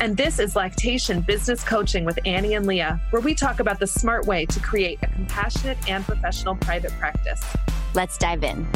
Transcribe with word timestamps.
And 0.00 0.16
this 0.16 0.40
is 0.40 0.56
Lactation 0.56 1.20
Business 1.20 1.62
Coaching 1.62 2.04
with 2.04 2.18
Annie 2.24 2.54
and 2.54 2.66
Leah, 2.66 3.00
where 3.10 3.22
we 3.22 3.34
talk 3.34 3.60
about 3.60 3.78
the 3.78 3.86
smart 3.86 4.26
way 4.26 4.44
to 4.46 4.60
create 4.60 4.98
a 5.02 5.06
compassionate 5.06 5.78
and 5.88 6.04
professional 6.04 6.56
private 6.56 6.92
practice. 6.98 7.40
Let's 7.94 8.18
dive 8.18 8.42
in. 8.42 8.66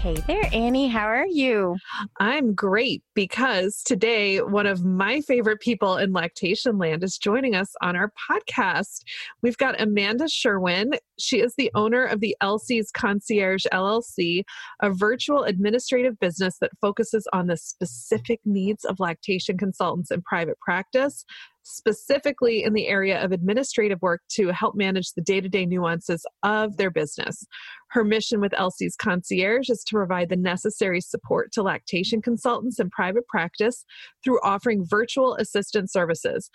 Hey 0.00 0.14
there, 0.28 0.48
Annie. 0.52 0.86
How 0.86 1.06
are 1.06 1.26
you? 1.26 1.76
I'm 2.20 2.54
great 2.54 3.02
because 3.16 3.82
today 3.84 4.40
one 4.40 4.64
of 4.64 4.84
my 4.84 5.20
favorite 5.22 5.58
people 5.58 5.96
in 5.96 6.12
lactation 6.12 6.78
land 6.78 7.02
is 7.02 7.18
joining 7.18 7.56
us 7.56 7.74
on 7.82 7.96
our 7.96 8.12
podcast. 8.30 9.02
We've 9.42 9.56
got 9.56 9.80
Amanda 9.80 10.28
Sherwin. 10.28 10.92
She 11.18 11.40
is 11.40 11.56
the 11.56 11.72
owner 11.74 12.04
of 12.04 12.20
the 12.20 12.36
LC's 12.40 12.92
Concierge 12.92 13.66
LLC, 13.72 14.44
a 14.80 14.90
virtual 14.90 15.42
administrative 15.42 16.16
business 16.20 16.58
that 16.60 16.70
focuses 16.80 17.26
on 17.32 17.48
the 17.48 17.56
specific 17.56 18.38
needs 18.44 18.84
of 18.84 19.00
lactation 19.00 19.58
consultants 19.58 20.12
in 20.12 20.22
private 20.22 20.60
practice 20.60 21.24
specifically 21.68 22.64
in 22.64 22.72
the 22.72 22.88
area 22.88 23.22
of 23.22 23.30
administrative 23.30 24.00
work 24.00 24.22
to 24.30 24.48
help 24.48 24.74
manage 24.74 25.12
the 25.12 25.20
day 25.20 25.40
to 25.40 25.48
day 25.48 25.66
nuances 25.66 26.24
of 26.42 26.76
their 26.78 26.90
business. 26.90 27.46
Her 27.90 28.04
mission 28.04 28.40
with 28.40 28.52
LC's 28.52 28.96
Concierge 28.96 29.68
is 29.68 29.84
to 29.84 29.96
provide 29.96 30.28
the 30.28 30.36
necessary 30.36 31.00
support 31.00 31.52
to 31.52 31.62
lactation 31.62 32.20
consultants 32.22 32.78
in 32.78 32.90
private 32.90 33.26
practice 33.28 33.84
through 34.24 34.40
offering 34.42 34.84
virtual 34.86 35.34
assistant 35.36 35.90
services. 35.90 36.50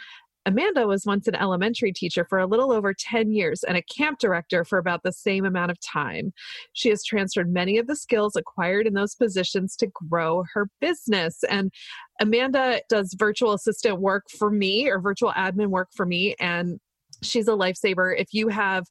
Amanda 0.45 0.87
was 0.87 1.05
once 1.05 1.27
an 1.27 1.35
elementary 1.35 1.93
teacher 1.93 2.25
for 2.29 2.39
a 2.39 2.47
little 2.47 2.71
over 2.71 2.93
10 2.93 3.31
years 3.31 3.63
and 3.63 3.77
a 3.77 3.81
camp 3.83 4.19
director 4.19 4.65
for 4.65 4.77
about 4.77 5.03
the 5.03 5.11
same 5.11 5.45
amount 5.45 5.71
of 5.71 5.79
time. 5.79 6.33
She 6.73 6.89
has 6.89 7.03
transferred 7.03 7.51
many 7.51 7.77
of 7.77 7.87
the 7.87 7.95
skills 7.95 8.35
acquired 8.35 8.87
in 8.87 8.93
those 8.93 9.15
positions 9.15 9.75
to 9.77 9.87
grow 9.87 10.43
her 10.53 10.69
business. 10.81 11.43
And 11.49 11.71
Amanda 12.19 12.81
does 12.89 13.15
virtual 13.17 13.53
assistant 13.53 13.99
work 13.99 14.25
for 14.29 14.49
me 14.49 14.89
or 14.89 14.99
virtual 14.99 15.31
admin 15.31 15.67
work 15.67 15.89
for 15.95 16.05
me. 16.05 16.35
And 16.39 16.79
she's 17.23 17.47
a 17.47 17.51
lifesaver. 17.51 18.13
If 18.17 18.33
you 18.33 18.47
have 18.49 18.85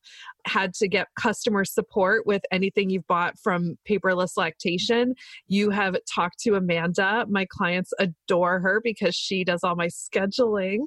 had 0.44 0.74
to 0.74 0.88
get 0.88 1.08
customer 1.18 1.64
support 1.64 2.26
with 2.26 2.42
anything 2.50 2.90
you've 2.90 3.06
bought 3.06 3.38
from 3.38 3.76
paperless 3.88 4.36
lactation, 4.36 5.14
you 5.46 5.70
have 5.70 5.96
talked 6.12 6.40
to 6.40 6.54
Amanda. 6.54 7.26
My 7.28 7.46
clients 7.48 7.92
adore 7.98 8.60
her 8.60 8.80
because 8.82 9.14
she 9.14 9.44
does 9.44 9.60
all 9.62 9.76
my 9.76 9.88
scheduling. 9.88 10.80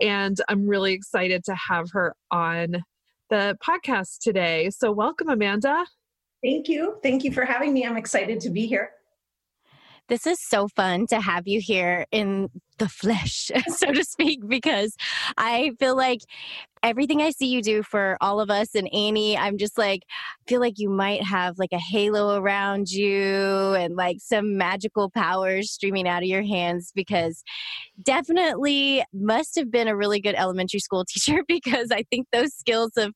And 0.00 0.40
I'm 0.48 0.66
really 0.66 0.92
excited 0.92 1.44
to 1.44 1.56
have 1.68 1.90
her 1.92 2.14
on 2.30 2.84
the 3.30 3.56
podcast 3.64 4.18
today. 4.20 4.70
So, 4.70 4.92
welcome, 4.92 5.28
Amanda. 5.28 5.84
Thank 6.42 6.68
you. 6.68 6.98
Thank 7.02 7.24
you 7.24 7.32
for 7.32 7.44
having 7.44 7.72
me. 7.72 7.84
I'm 7.84 7.96
excited 7.96 8.40
to 8.40 8.50
be 8.50 8.66
here. 8.66 8.90
This 10.10 10.26
is 10.26 10.38
so 10.40 10.66
fun 10.66 11.06
to 11.10 11.20
have 11.20 11.46
you 11.46 11.60
here 11.60 12.04
in 12.10 12.48
the 12.78 12.88
flesh, 12.88 13.52
so 13.68 13.92
to 13.92 14.02
speak, 14.02 14.40
because 14.48 14.96
I 15.36 15.70
feel 15.78 15.96
like 15.96 16.22
everything 16.82 17.20
I 17.20 17.30
see 17.30 17.46
you 17.46 17.62
do 17.62 17.82
for 17.82 18.16
all 18.20 18.40
of 18.40 18.50
us 18.50 18.74
and 18.74 18.92
Annie, 18.92 19.36
I'm 19.36 19.58
just 19.58 19.76
like, 19.76 20.02
feel 20.46 20.60
like 20.60 20.74
you 20.78 20.88
might 20.88 21.22
have 21.22 21.58
like 21.58 21.72
a 21.72 21.78
halo 21.78 22.36
around 22.36 22.90
you 22.90 23.74
and 23.74 23.96
like 23.96 24.18
some 24.20 24.56
magical 24.56 25.10
powers 25.10 25.70
streaming 25.70 26.08
out 26.08 26.22
of 26.22 26.28
your 26.28 26.42
hands 26.42 26.92
because 26.94 27.42
definitely 28.02 29.04
must 29.12 29.56
have 29.56 29.70
been 29.70 29.88
a 29.88 29.96
really 29.96 30.20
good 30.20 30.34
elementary 30.36 30.80
school 30.80 31.04
teacher 31.08 31.42
because 31.46 31.90
I 31.90 32.04
think 32.10 32.28
those 32.32 32.54
skills 32.54 32.92
of 32.96 33.12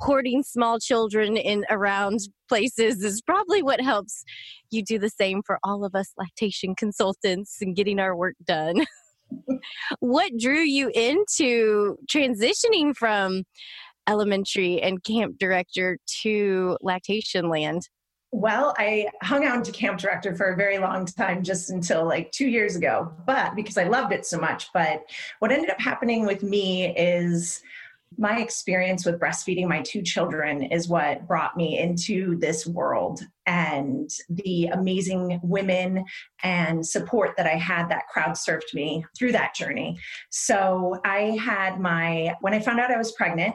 hoarding 0.00 0.42
small 0.42 0.78
children 0.78 1.36
in 1.36 1.64
around 1.68 2.20
places 2.48 3.02
is 3.04 3.20
probably 3.20 3.62
what 3.62 3.80
helps 3.80 4.24
you 4.70 4.82
do 4.82 4.98
the 4.98 5.10
same 5.10 5.42
for 5.44 5.58
all 5.62 5.84
of 5.84 5.94
us 5.94 6.12
lactation 6.16 6.74
consultants 6.74 7.58
and 7.60 7.76
getting 7.76 7.98
our 7.98 8.16
work 8.16 8.34
done. 8.44 8.86
what 10.00 10.32
drew 10.38 10.60
you 10.60 10.90
into 10.94 11.96
transitioning 12.10 12.94
from 12.96 13.44
elementary 14.08 14.80
and 14.82 15.02
camp 15.04 15.38
director 15.38 15.98
to 16.22 16.76
lactation 16.82 17.48
land? 17.48 17.88
Well, 18.32 18.74
I 18.78 19.08
hung 19.22 19.44
out 19.44 19.64
to 19.64 19.72
camp 19.72 19.98
director 19.98 20.36
for 20.36 20.52
a 20.52 20.56
very 20.56 20.78
long 20.78 21.04
time, 21.04 21.42
just 21.42 21.70
until 21.70 22.06
like 22.06 22.30
two 22.30 22.46
years 22.46 22.76
ago, 22.76 23.12
but 23.26 23.56
because 23.56 23.76
I 23.76 23.84
loved 23.84 24.12
it 24.12 24.24
so 24.24 24.38
much. 24.38 24.68
But 24.72 25.02
what 25.40 25.50
ended 25.50 25.70
up 25.70 25.80
happening 25.80 26.26
with 26.26 26.44
me 26.44 26.96
is 26.96 27.60
my 28.18 28.40
experience 28.40 29.06
with 29.06 29.20
breastfeeding 29.20 29.68
my 29.68 29.82
two 29.82 30.02
children 30.02 30.62
is 30.64 30.88
what 30.88 31.26
brought 31.26 31.56
me 31.56 31.78
into 31.78 32.36
this 32.38 32.66
world 32.66 33.20
and 33.46 34.10
the 34.28 34.66
amazing 34.66 35.40
women 35.42 36.04
and 36.42 36.84
support 36.84 37.34
that 37.36 37.46
I 37.46 37.54
had 37.56 37.88
that 37.88 38.08
crowd 38.08 38.36
served 38.36 38.74
me 38.74 39.04
through 39.16 39.32
that 39.32 39.54
journey. 39.54 39.98
So 40.30 41.00
I 41.04 41.38
had 41.40 41.80
my, 41.80 42.34
when 42.40 42.52
I 42.52 42.60
found 42.60 42.80
out 42.80 42.90
I 42.90 42.98
was 42.98 43.12
pregnant, 43.12 43.54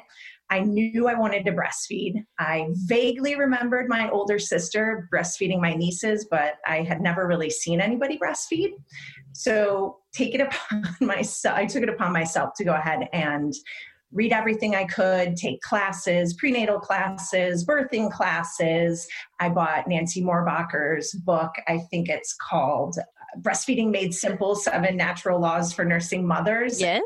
I 0.50 0.60
knew 0.60 1.08
I 1.08 1.16
wanted 1.16 1.44
to 1.46 1.52
breastfeed. 1.52 2.24
I 2.38 2.68
vaguely 2.86 3.36
remembered 3.36 3.90
my 3.90 4.10
older 4.12 4.38
sister 4.38 5.10
breastfeeding 5.12 5.60
my 5.60 5.74
nieces, 5.74 6.28
but 6.30 6.56
I 6.68 6.84
had 6.84 7.02
never 7.02 7.28
really 7.28 7.50
seen 7.50 7.82
anybody 7.82 8.18
breastfeed. 8.18 8.74
So 9.34 9.98
take 10.14 10.36
it 10.36 10.42
upon 10.42 10.86
myself. 11.02 11.58
I 11.58 11.66
took 11.66 11.84
it 11.84 11.90
upon 11.90 12.14
myself 12.14 12.52
to 12.58 12.64
go 12.64 12.74
ahead 12.74 13.10
and 13.12 13.54
read 14.12 14.32
everything 14.32 14.76
I 14.76 14.86
could, 14.86 15.36
take 15.36 15.62
classes, 15.62 16.34
prenatal 16.34 16.80
classes, 16.80 17.66
birthing 17.66 18.12
classes. 18.12 19.08
I 19.40 19.50
bought 19.50 19.88
Nancy 19.88 20.22
Mohrbacher's 20.22 21.14
book. 21.26 21.52
I 21.68 21.80
think 21.90 22.10
it's 22.10 22.36
called 22.36 22.98
uh, 22.98 23.40
Breastfeeding 23.42 23.92
Made 23.92 24.14
Simple 24.14 24.56
Seven 24.56 24.96
Natural 24.96 25.40
Laws 25.40 25.74
for 25.74 25.84
Nursing 25.84 26.26
Mothers. 26.26 26.80
Yes. 26.80 27.04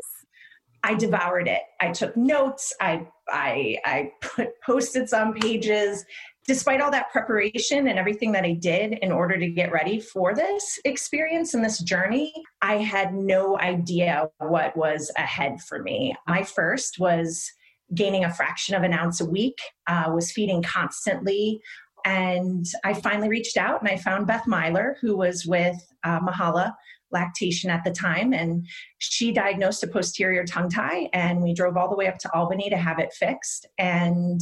I 0.82 0.94
devoured 0.94 1.48
it. 1.48 1.60
I 1.80 1.90
took 1.90 2.16
notes. 2.16 2.72
I 2.80 3.06
I 3.28 3.76
I 3.84 4.12
put 4.22 4.48
post-its 4.64 5.12
on 5.12 5.34
pages 5.34 6.04
despite 6.46 6.80
all 6.80 6.90
that 6.90 7.10
preparation 7.12 7.88
and 7.88 7.98
everything 7.98 8.32
that 8.32 8.44
I 8.44 8.52
did 8.52 8.94
in 8.94 9.12
order 9.12 9.38
to 9.38 9.48
get 9.48 9.72
ready 9.72 10.00
for 10.00 10.34
this 10.34 10.78
experience 10.84 11.54
and 11.54 11.64
this 11.64 11.78
journey, 11.78 12.32
I 12.62 12.76
had 12.76 13.14
no 13.14 13.58
idea 13.58 14.28
what 14.38 14.76
was 14.76 15.10
ahead 15.16 15.60
for 15.60 15.82
me. 15.82 16.16
My 16.26 16.42
first 16.42 16.98
was 16.98 17.50
gaining 17.94 18.24
a 18.24 18.32
fraction 18.32 18.74
of 18.74 18.82
an 18.82 18.92
ounce 18.92 19.20
a 19.20 19.26
week, 19.26 19.58
uh, 19.86 20.10
was 20.14 20.32
feeding 20.32 20.62
constantly. 20.62 21.60
And 22.04 22.64
I 22.84 22.94
finally 22.94 23.28
reached 23.28 23.56
out 23.56 23.80
and 23.80 23.90
I 23.90 23.96
found 23.96 24.26
Beth 24.26 24.46
Myler, 24.46 24.96
who 25.00 25.16
was 25.16 25.44
with 25.44 25.76
uh, 26.04 26.20
Mahala 26.20 26.74
lactation 27.12 27.70
at 27.70 27.84
the 27.84 27.90
time. 27.90 28.32
And 28.32 28.66
she 28.98 29.32
diagnosed 29.32 29.82
a 29.82 29.88
posterior 29.88 30.44
tongue 30.44 30.70
tie, 30.70 31.08
and 31.12 31.42
we 31.42 31.52
drove 31.52 31.76
all 31.76 31.90
the 31.90 31.96
way 31.96 32.06
up 32.06 32.18
to 32.18 32.34
Albany 32.34 32.70
to 32.70 32.76
have 32.76 32.98
it 32.98 33.12
fixed. 33.12 33.66
And 33.78 34.40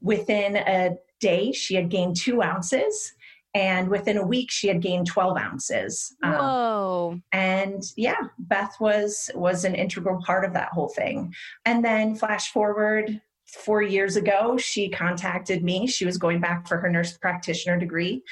within 0.00 0.56
a 0.56 0.96
day, 1.22 1.52
she 1.52 1.74
had 1.74 1.88
gained 1.88 2.16
two 2.16 2.42
ounces. 2.42 3.14
And 3.54 3.88
within 3.88 4.16
a 4.16 4.26
week, 4.26 4.50
she 4.50 4.68
had 4.68 4.80
gained 4.80 5.06
12 5.06 5.36
ounces. 5.36 6.14
Um, 6.22 6.32
Whoa. 6.32 7.10
Um, 7.12 7.22
and 7.32 7.82
yeah, 7.96 8.16
Beth 8.38 8.74
was 8.80 9.30
was 9.34 9.64
an 9.64 9.74
integral 9.74 10.22
part 10.22 10.44
of 10.44 10.54
that 10.54 10.70
whole 10.72 10.88
thing. 10.88 11.34
And 11.64 11.84
then 11.84 12.14
flash 12.14 12.50
forward 12.50 13.20
four 13.46 13.82
years 13.82 14.16
ago, 14.16 14.56
she 14.56 14.88
contacted 14.88 15.62
me. 15.62 15.86
She 15.86 16.06
was 16.06 16.16
going 16.16 16.40
back 16.40 16.66
for 16.66 16.78
her 16.78 16.88
nurse 16.90 17.16
practitioner 17.18 17.78
degree. 17.78 18.22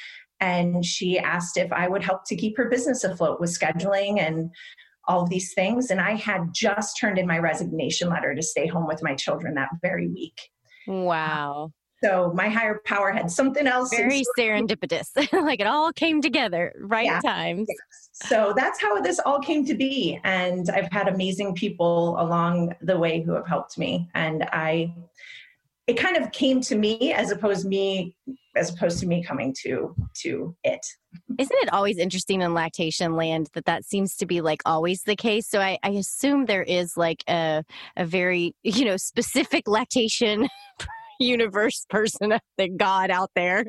And 0.40 0.84
she 0.84 1.19
asked 1.19 1.58
if 1.58 1.70
I 1.70 1.86
would 1.86 2.02
help 2.02 2.25
to 2.26 2.36
keep 2.36 2.56
her 2.56 2.70
business 2.70 3.04
afloat 3.04 3.40
with 3.40 3.56
scheduling 3.56 4.19
and 4.20 4.50
all 5.06 5.22
of 5.22 5.28
these 5.28 5.52
things. 5.52 5.90
And 5.90 6.00
I 6.00 6.12
had 6.12 6.54
just 6.54 6.96
turned 6.98 7.19
in 7.19 7.26
my 7.26 7.38
resignation 7.38 8.08
letter 8.08 8.34
to 8.34 8.43
stay 8.43 8.66
home 8.66 8.86
with 8.86 9.02
my 9.02 9.14
children 9.14 9.54
that 9.54 9.69
very 9.82 10.08
week. 10.08 10.40
Wow. 10.86 11.72
So 12.02 12.32
my 12.35 12.49
higher 12.49 12.81
power 12.85 13.12
had 13.12 13.26
oh, 13.26 13.29
something 13.29 13.67
else. 13.67 13.91
Very 13.91 14.25
serendipitous. 14.38 15.11
like 15.32 15.61
it 15.61 15.67
all 15.67 15.93
came 15.93 16.23
together 16.23 16.73
right 16.79 17.06
yeah. 17.06 17.20
times. 17.20 17.69
So 18.12 18.52
that's 18.56 18.81
how 18.81 19.00
this 19.00 19.20
all 19.20 19.41
came 19.41 19.64
to 19.67 19.75
be. 19.75 20.20
And 20.25 20.69
I've 20.70 20.91
had 20.91 21.08
amazing 21.08 21.55
people 21.55 22.17
along 22.19 22.75
the 22.81 22.99
way 22.99 23.23
who 23.23 23.32
have 23.32 23.47
helped 23.47 23.79
me. 23.79 24.08
And 24.14 24.44
I 24.44 24.94
it 25.91 25.97
kind 25.97 26.17
of 26.17 26.31
came 26.31 26.61
to 26.61 26.76
me 26.76 27.12
as 27.12 27.32
opposed 27.32 27.67
me 27.67 28.14
as 28.56 28.70
opposed 28.70 29.00
to 29.00 29.06
me 29.06 29.23
coming 29.23 29.55
to 29.62 29.94
to 30.14 30.55
it 30.62 30.87
isn't 31.38 31.56
it 31.62 31.73
always 31.73 31.99
interesting 31.99 32.43
in 32.43 32.55
lactation 32.55 33.17
land 33.17 33.49
that 33.55 33.64
that 33.64 33.85
seems 33.85 34.17
to 34.17 34.26
be 34.26 34.41
like 34.41 34.61
always 34.64 35.03
the 35.03 35.17
case 35.17 35.49
so 35.49 35.61
i, 35.61 35.79
I 35.82 35.91
assume 35.91 36.46
there 36.46 36.62
is 36.62 36.96
like 36.96 37.25
a, 37.29 37.64
a 37.96 38.05
very 38.05 38.55
you 38.62 38.85
know 38.85 38.96
specific 38.96 39.67
lactation 39.67 40.49
universe 41.20 41.87
person, 41.90 42.38
the 42.58 42.69
God 42.69 43.11
out 43.11 43.31
there 43.34 43.64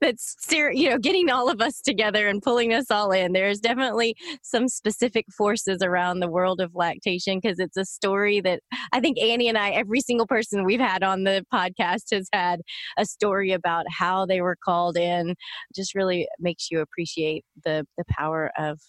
that's 0.00 0.36
you 0.50 0.90
know 0.90 0.98
getting 0.98 1.30
all 1.30 1.48
of 1.48 1.60
us 1.60 1.80
together 1.80 2.28
and 2.28 2.42
pulling 2.42 2.72
us 2.72 2.90
all 2.90 3.10
in. 3.10 3.32
There's 3.32 3.60
definitely 3.60 4.16
some 4.42 4.68
specific 4.68 5.26
forces 5.36 5.82
around 5.82 6.20
the 6.20 6.30
world 6.30 6.60
of 6.60 6.74
lactation 6.74 7.40
because 7.42 7.58
it's 7.58 7.76
a 7.76 7.84
story 7.84 8.40
that 8.40 8.60
I 8.92 9.00
think 9.00 9.18
Annie 9.18 9.48
and 9.48 9.58
I, 9.58 9.70
every 9.70 10.00
single 10.00 10.26
person 10.26 10.64
we've 10.64 10.80
had 10.80 11.02
on 11.02 11.24
the 11.24 11.44
podcast 11.52 12.12
has 12.12 12.28
had 12.32 12.60
a 12.96 13.04
story 13.04 13.52
about 13.52 13.86
how 13.90 14.26
they 14.26 14.40
were 14.40 14.56
called 14.64 14.96
in. 14.96 15.34
Just 15.74 15.94
really 15.94 16.28
makes 16.38 16.68
you 16.70 16.80
appreciate 16.80 17.44
the 17.64 17.86
the 17.98 18.04
power 18.08 18.50
of 18.58 18.80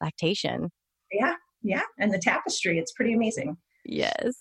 lactation. 0.00 0.70
Yeah, 1.12 1.34
yeah, 1.62 1.82
and 1.98 2.12
the 2.12 2.18
tapestry. 2.18 2.78
It's 2.78 2.92
pretty 2.92 3.14
amazing. 3.14 3.56
Yes. 3.84 4.36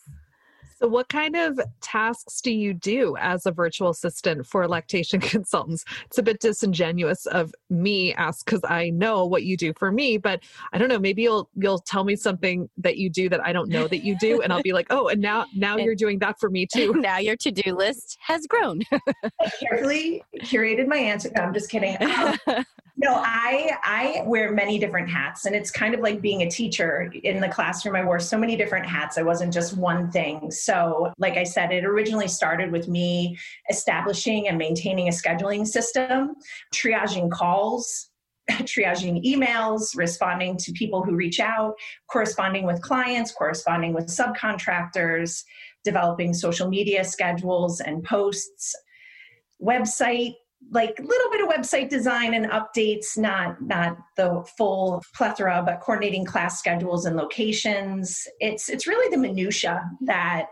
So, 0.79 0.87
what 0.87 1.09
kind 1.09 1.35
of 1.35 1.59
tasks 1.81 2.39
do 2.39 2.51
you 2.51 2.71
do 2.71 3.17
as 3.17 3.47
a 3.47 3.51
virtual 3.51 3.89
assistant 3.89 4.45
for 4.45 4.67
lactation 4.67 5.19
consultants? 5.21 5.85
It's 6.05 6.19
a 6.19 6.23
bit 6.23 6.39
disingenuous 6.39 7.25
of 7.25 7.51
me 7.71 8.13
ask 8.13 8.45
because 8.45 8.61
I 8.63 8.91
know 8.91 9.25
what 9.25 9.43
you 9.43 9.57
do 9.57 9.73
for 9.73 9.91
me, 9.91 10.17
but 10.17 10.43
I 10.73 10.77
don't 10.77 10.89
know. 10.89 10.99
Maybe 10.99 11.23
you'll 11.23 11.49
you'll 11.55 11.79
tell 11.79 12.03
me 12.03 12.15
something 12.15 12.69
that 12.77 12.97
you 12.97 13.09
do 13.09 13.27
that 13.29 13.43
I 13.43 13.53
don't 13.53 13.69
know 13.69 13.87
that 13.87 14.03
you 14.03 14.15
do, 14.19 14.41
and 14.41 14.53
I'll 14.53 14.61
be 14.61 14.73
like, 14.73 14.87
oh, 14.91 15.07
and 15.07 15.19
now 15.19 15.45
now 15.55 15.77
you're 15.77 15.95
doing 15.95 16.19
that 16.19 16.39
for 16.39 16.49
me 16.49 16.67
too. 16.71 16.93
Now 17.07 17.19
your 17.19 17.37
to 17.37 17.51
do 17.51 17.73
list 17.73 18.17
has 18.21 18.45
grown. 18.47 18.81
I 18.91 19.49
carefully 19.59 20.23
curated 20.39 20.87
my 20.87 20.97
answer. 20.97 21.31
No, 21.33 21.43
I'm 21.43 21.53
just 21.53 21.69
kidding. 21.69 21.95
Um, 22.01 22.65
no, 22.97 23.13
I 23.13 23.77
I 23.83 24.23
wear 24.25 24.51
many 24.51 24.79
different 24.79 25.07
hats, 25.09 25.45
and 25.45 25.55
it's 25.55 25.69
kind 25.69 25.93
of 25.93 25.99
like 25.99 26.19
being 26.19 26.41
a 26.41 26.49
teacher 26.49 27.13
in 27.23 27.39
the 27.39 27.47
classroom. 27.47 27.95
I 27.95 28.03
wore 28.03 28.19
so 28.19 28.37
many 28.39 28.55
different 28.55 28.87
hats. 28.87 29.19
I 29.19 29.21
wasn't 29.21 29.53
just 29.53 29.77
one 29.77 30.11
thing. 30.11 30.49
So, 30.49 30.66
like 31.17 31.37
I 31.37 31.43
said, 31.43 31.71
it 31.71 31.85
originally 31.85 32.27
started 32.27 32.71
with 32.71 32.87
me 32.87 33.37
establishing 33.69 34.47
and 34.47 34.57
maintaining 34.57 35.07
a 35.07 35.11
scheduling 35.11 35.65
system, 35.65 36.35
triaging 36.73 37.31
calls, 37.31 38.09
triaging 38.51 39.23
emails, 39.25 39.95
responding 39.95 40.57
to 40.57 40.71
people 40.71 41.03
who 41.03 41.15
reach 41.15 41.39
out, 41.39 41.73
corresponding 42.09 42.65
with 42.65 42.81
clients, 42.81 43.31
corresponding 43.31 43.93
with 43.93 44.07
subcontractors, 44.07 45.43
developing 45.83 46.33
social 46.33 46.69
media 46.69 47.03
schedules 47.03 47.79
and 47.81 48.03
posts, 48.03 48.75
website 49.61 50.33
like 50.71 50.99
a 50.99 51.03
little 51.03 51.31
bit 51.31 51.41
of 51.41 51.49
website 51.49 51.89
design 51.89 52.33
and 52.33 52.47
updates 52.47 53.17
not 53.17 53.61
not 53.61 53.97
the 54.15 54.43
full 54.57 55.03
plethora 55.13 55.61
but 55.65 55.79
coordinating 55.81 56.25
class 56.25 56.59
schedules 56.59 57.05
and 57.05 57.15
locations. 57.15 58.27
It's 58.39 58.69
it's 58.69 58.87
really 58.87 59.09
the 59.09 59.21
minutia 59.21 59.83
that 60.01 60.47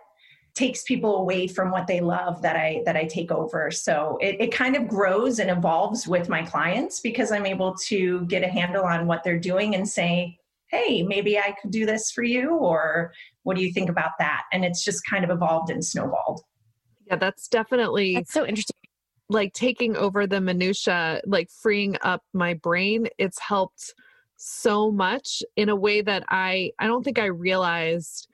takes 0.56 0.84
people 0.84 1.18
away 1.18 1.48
from 1.48 1.70
what 1.70 1.86
they 1.86 2.00
love 2.00 2.42
that 2.42 2.56
i 2.56 2.82
that 2.86 2.96
i 2.96 3.04
take 3.06 3.32
over. 3.32 3.70
So 3.72 4.18
it, 4.22 4.38
it 4.40 4.52
kind 4.54 4.76
of 4.76 4.88
grows 4.88 5.40
and 5.40 5.50
evolves 5.50 6.08
with 6.08 6.30
my 6.30 6.44
clients 6.44 7.00
because 7.00 7.32
i'm 7.32 7.46
able 7.46 7.76
to 7.88 8.26
get 8.26 8.44
a 8.44 8.48
handle 8.48 8.86
on 8.86 9.06
what 9.06 9.24
they're 9.24 9.40
doing 9.40 9.76
and 9.76 9.88
say 9.88 10.38
hey 10.68 11.04
maybe 11.04 11.38
i 11.38 11.54
could 11.62 11.72
do 11.72 11.86
this 11.86 12.12
for 12.12 12.24
you 12.24 12.56
or 12.56 13.14
what 13.46 13.56
do 13.56 13.64
you 13.64 13.72
think 13.72 13.90
about 13.90 14.12
that? 14.20 14.44
And 14.52 14.66
it's 14.66 14.84
just 14.84 15.06
kind 15.08 15.24
of 15.24 15.30
evolved 15.30 15.70
and 15.70 15.86
snowballed. 15.86 16.42
Yeah 17.06 17.16
that's 17.16 17.48
definitely 17.48 18.16
that's 18.16 18.34
so 18.34 18.46
interesting. 18.46 18.76
like 19.30 19.54
taking 19.54 19.96
over 19.96 20.26
the 20.26 20.42
minutia 20.42 21.22
like 21.26 21.50
freeing 21.52 21.96
up 22.02 22.24
my 22.34 22.56
brain 22.56 23.08
it's 23.20 23.40
helped 23.40 23.94
so 24.38 24.92
much 24.92 25.44
in 25.56 25.70
a 25.70 25.76
way 25.76 26.02
that 26.02 26.24
i 26.30 26.72
i 26.80 26.88
don't 26.88 27.04
think 27.04 27.20
i 27.20 27.26
realized 27.26 28.28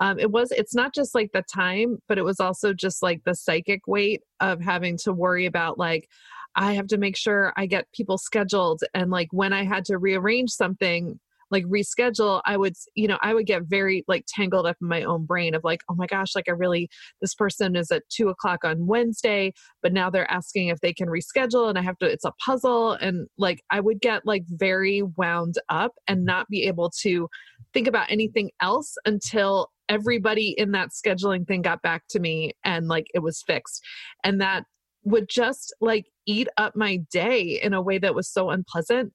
um, 0.00 0.18
it 0.18 0.30
was 0.30 0.50
it's 0.50 0.74
not 0.74 0.94
just 0.94 1.14
like 1.14 1.30
the 1.32 1.42
time 1.42 1.98
but 2.08 2.18
it 2.18 2.24
was 2.24 2.40
also 2.40 2.72
just 2.72 3.02
like 3.02 3.22
the 3.24 3.34
psychic 3.34 3.86
weight 3.86 4.22
of 4.40 4.60
having 4.60 4.96
to 4.96 5.12
worry 5.12 5.46
about 5.46 5.78
like 5.78 6.08
i 6.56 6.72
have 6.72 6.86
to 6.86 6.98
make 6.98 7.16
sure 7.16 7.52
i 7.56 7.66
get 7.66 7.90
people 7.92 8.18
scheduled 8.18 8.82
and 8.94 9.10
like 9.10 9.28
when 9.30 9.52
i 9.52 9.64
had 9.64 9.84
to 9.84 9.98
rearrange 9.98 10.50
something 10.50 11.18
like 11.50 11.64
reschedule 11.64 12.40
i 12.44 12.56
would 12.56 12.74
you 12.94 13.06
know 13.06 13.18
i 13.22 13.34
would 13.34 13.46
get 13.46 13.62
very 13.64 14.04
like 14.08 14.24
tangled 14.28 14.66
up 14.66 14.76
in 14.80 14.88
my 14.88 15.02
own 15.02 15.24
brain 15.24 15.54
of 15.54 15.62
like 15.64 15.80
oh 15.90 15.94
my 15.94 16.06
gosh 16.06 16.34
like 16.34 16.48
i 16.48 16.52
really 16.52 16.88
this 17.20 17.34
person 17.34 17.76
is 17.76 17.90
at 17.90 18.02
two 18.08 18.28
o'clock 18.28 18.64
on 18.64 18.86
wednesday 18.86 19.52
but 19.82 19.92
now 19.92 20.10
they're 20.10 20.30
asking 20.30 20.68
if 20.68 20.80
they 20.80 20.92
can 20.92 21.08
reschedule 21.08 21.68
and 21.68 21.78
i 21.78 21.82
have 21.82 21.98
to 21.98 22.06
it's 22.06 22.24
a 22.24 22.32
puzzle 22.44 22.92
and 22.92 23.28
like 23.38 23.62
i 23.70 23.80
would 23.80 24.00
get 24.00 24.24
like 24.24 24.44
very 24.48 25.02
wound 25.16 25.56
up 25.68 25.92
and 26.06 26.24
not 26.24 26.48
be 26.48 26.64
able 26.64 26.90
to 26.90 27.28
think 27.72 27.86
about 27.86 28.10
anything 28.10 28.50
else 28.60 28.94
until 29.04 29.68
everybody 29.88 30.54
in 30.56 30.70
that 30.70 30.90
scheduling 30.90 31.46
thing 31.46 31.62
got 31.62 31.82
back 31.82 32.04
to 32.08 32.20
me 32.20 32.52
and 32.64 32.86
like 32.86 33.06
it 33.12 33.18
was 33.18 33.42
fixed 33.46 33.82
and 34.24 34.40
that 34.40 34.64
would 35.02 35.28
just 35.28 35.74
like 35.80 36.06
eat 36.26 36.48
up 36.56 36.76
my 36.76 36.98
day 37.10 37.60
in 37.62 37.74
a 37.74 37.82
way 37.82 37.98
that 37.98 38.14
was 38.14 38.28
so 38.30 38.50
unpleasant 38.50 39.12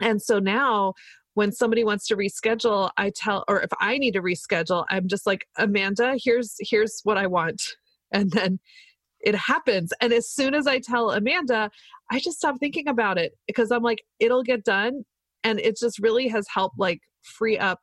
and 0.00 0.20
so 0.20 0.38
now 0.38 0.92
when 1.34 1.52
somebody 1.52 1.84
wants 1.84 2.06
to 2.06 2.16
reschedule 2.16 2.90
i 2.96 3.10
tell 3.14 3.44
or 3.48 3.60
if 3.60 3.70
i 3.80 3.98
need 3.98 4.12
to 4.12 4.22
reschedule 4.22 4.84
i'm 4.90 5.06
just 5.08 5.26
like 5.26 5.46
amanda 5.58 6.16
here's 6.22 6.56
here's 6.60 7.00
what 7.04 7.18
i 7.18 7.26
want. 7.26 7.62
And 8.12 8.30
then 8.30 8.60
it 9.20 9.34
happens. 9.34 9.92
And 10.00 10.12
as 10.12 10.30
soon 10.30 10.54
as 10.54 10.66
i 10.66 10.78
tell 10.78 11.10
amanda 11.10 11.70
i 12.10 12.18
just 12.18 12.38
stop 12.38 12.56
thinking 12.60 12.88
about 12.88 13.18
it 13.18 13.32
because 13.46 13.70
i'm 13.70 13.82
like 13.82 14.02
it'll 14.20 14.44
get 14.44 14.64
done. 14.64 15.04
And 15.42 15.60
it 15.60 15.76
just 15.76 15.98
really 15.98 16.28
has 16.28 16.46
helped 16.52 16.78
like 16.78 17.00
free 17.22 17.58
up 17.58 17.80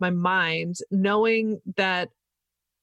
my 0.00 0.10
mind 0.10 0.76
knowing 0.90 1.60
that 1.76 2.10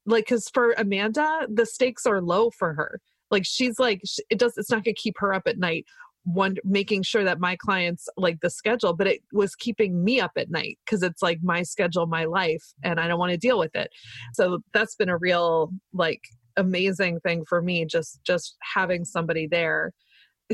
like 0.05 0.25
because 0.25 0.49
for 0.53 0.73
amanda 0.73 1.47
the 1.51 1.65
stakes 1.65 2.05
are 2.05 2.21
low 2.21 2.49
for 2.51 2.73
her. 2.73 2.99
Like 3.31 3.45
she's 3.45 3.79
like 3.79 4.01
it 4.29 4.37
does 4.37 4.57
it's 4.57 4.69
not 4.69 4.83
gonna 4.83 4.95
keep 4.95 5.15
her 5.19 5.33
up 5.33 5.43
at 5.47 5.57
night 5.57 5.85
one 6.25 6.55
making 6.63 7.03
sure 7.03 7.23
that 7.23 7.39
my 7.39 7.55
clients 7.55 8.09
like 8.17 8.39
the 8.41 8.49
schedule 8.49 8.93
but 8.93 9.07
it 9.07 9.21
was 9.31 9.55
keeping 9.55 10.03
me 10.03 10.19
up 10.19 10.31
at 10.35 10.49
night 10.49 10.79
because 10.83 11.03
it's 11.03 11.21
like 11.21 11.39
my 11.43 11.61
schedule 11.61 12.07
my 12.07 12.25
life 12.25 12.63
and 12.83 12.99
i 12.99 13.07
don't 13.07 13.19
want 13.19 13.31
to 13.31 13.37
deal 13.37 13.59
with 13.59 13.75
it. 13.75 13.89
So 14.33 14.59
that's 14.73 14.95
been 14.95 15.09
a 15.09 15.17
real 15.17 15.71
like 15.93 16.21
amazing 16.57 17.19
thing 17.19 17.45
for 17.47 17.61
me 17.61 17.85
just 17.85 18.19
just 18.25 18.55
having 18.61 19.05
somebody 19.05 19.45
there 19.45 19.91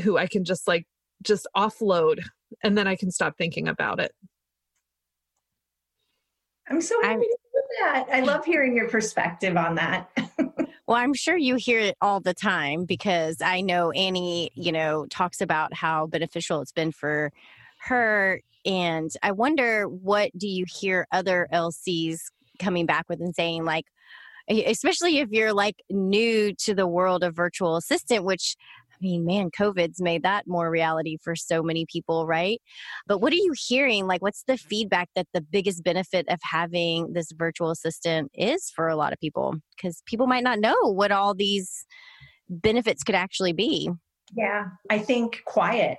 who 0.02 0.18
i 0.18 0.26
can 0.26 0.44
just 0.44 0.66
like 0.66 0.84
just 1.22 1.46
offload 1.56 2.20
and 2.62 2.76
then 2.76 2.86
i 2.86 2.96
can 2.96 3.10
stop 3.10 3.36
thinking 3.38 3.68
about 3.68 4.00
it. 4.00 4.12
I'm 6.68 6.80
so 6.80 7.00
happy 7.02 7.14
I'm, 7.14 7.20
to 7.20 7.26
hear 7.26 7.41
that 7.80 8.06
i 8.12 8.20
love 8.20 8.44
hearing 8.44 8.76
your 8.76 8.88
perspective 8.88 9.56
on 9.56 9.74
that 9.74 10.10
Well, 10.86 11.00
I'm 11.00 11.14
sure 11.14 11.36
you 11.36 11.54
hear 11.54 11.78
it 11.78 11.96
all 12.00 12.20
the 12.20 12.34
time 12.34 12.84
because 12.84 13.40
I 13.40 13.60
know 13.60 13.92
Annie, 13.92 14.50
you 14.54 14.72
know, 14.72 15.06
talks 15.06 15.40
about 15.40 15.72
how 15.72 16.06
beneficial 16.06 16.60
it's 16.60 16.72
been 16.72 16.92
for 16.92 17.32
her. 17.86 18.40
And 18.66 19.10
I 19.22 19.32
wonder 19.32 19.84
what 19.88 20.30
do 20.36 20.48
you 20.48 20.66
hear 20.68 21.06
other 21.12 21.48
LCs 21.52 22.18
coming 22.58 22.84
back 22.84 23.06
with 23.08 23.20
and 23.20 23.34
saying, 23.34 23.64
like, 23.64 23.86
especially 24.50 25.18
if 25.18 25.30
you're 25.30 25.52
like 25.52 25.76
new 25.88 26.52
to 26.56 26.74
the 26.74 26.86
world 26.86 27.22
of 27.22 27.34
virtual 27.34 27.76
assistant, 27.76 28.24
which 28.24 28.56
mean, 29.02 29.26
man, 29.26 29.50
COVID's 29.50 30.00
made 30.00 30.22
that 30.22 30.46
more 30.46 30.70
reality 30.70 31.18
for 31.22 31.36
so 31.36 31.62
many 31.62 31.84
people, 31.86 32.26
right? 32.26 32.60
But 33.06 33.18
what 33.18 33.32
are 33.32 33.36
you 33.36 33.54
hearing? 33.68 34.06
Like, 34.06 34.22
what's 34.22 34.44
the 34.44 34.56
feedback 34.56 35.08
that 35.14 35.26
the 35.34 35.40
biggest 35.40 35.84
benefit 35.84 36.26
of 36.28 36.38
having 36.42 37.12
this 37.12 37.32
virtual 37.32 37.70
assistant 37.70 38.30
is 38.34 38.70
for 38.74 38.88
a 38.88 38.96
lot 38.96 39.12
of 39.12 39.20
people? 39.20 39.56
Because 39.76 40.02
people 40.06 40.26
might 40.26 40.44
not 40.44 40.60
know 40.60 40.76
what 40.82 41.12
all 41.12 41.34
these 41.34 41.84
benefits 42.48 43.02
could 43.02 43.14
actually 43.14 43.52
be. 43.52 43.90
Yeah, 44.34 44.66
I 44.90 44.98
think 44.98 45.42
quiet. 45.44 45.98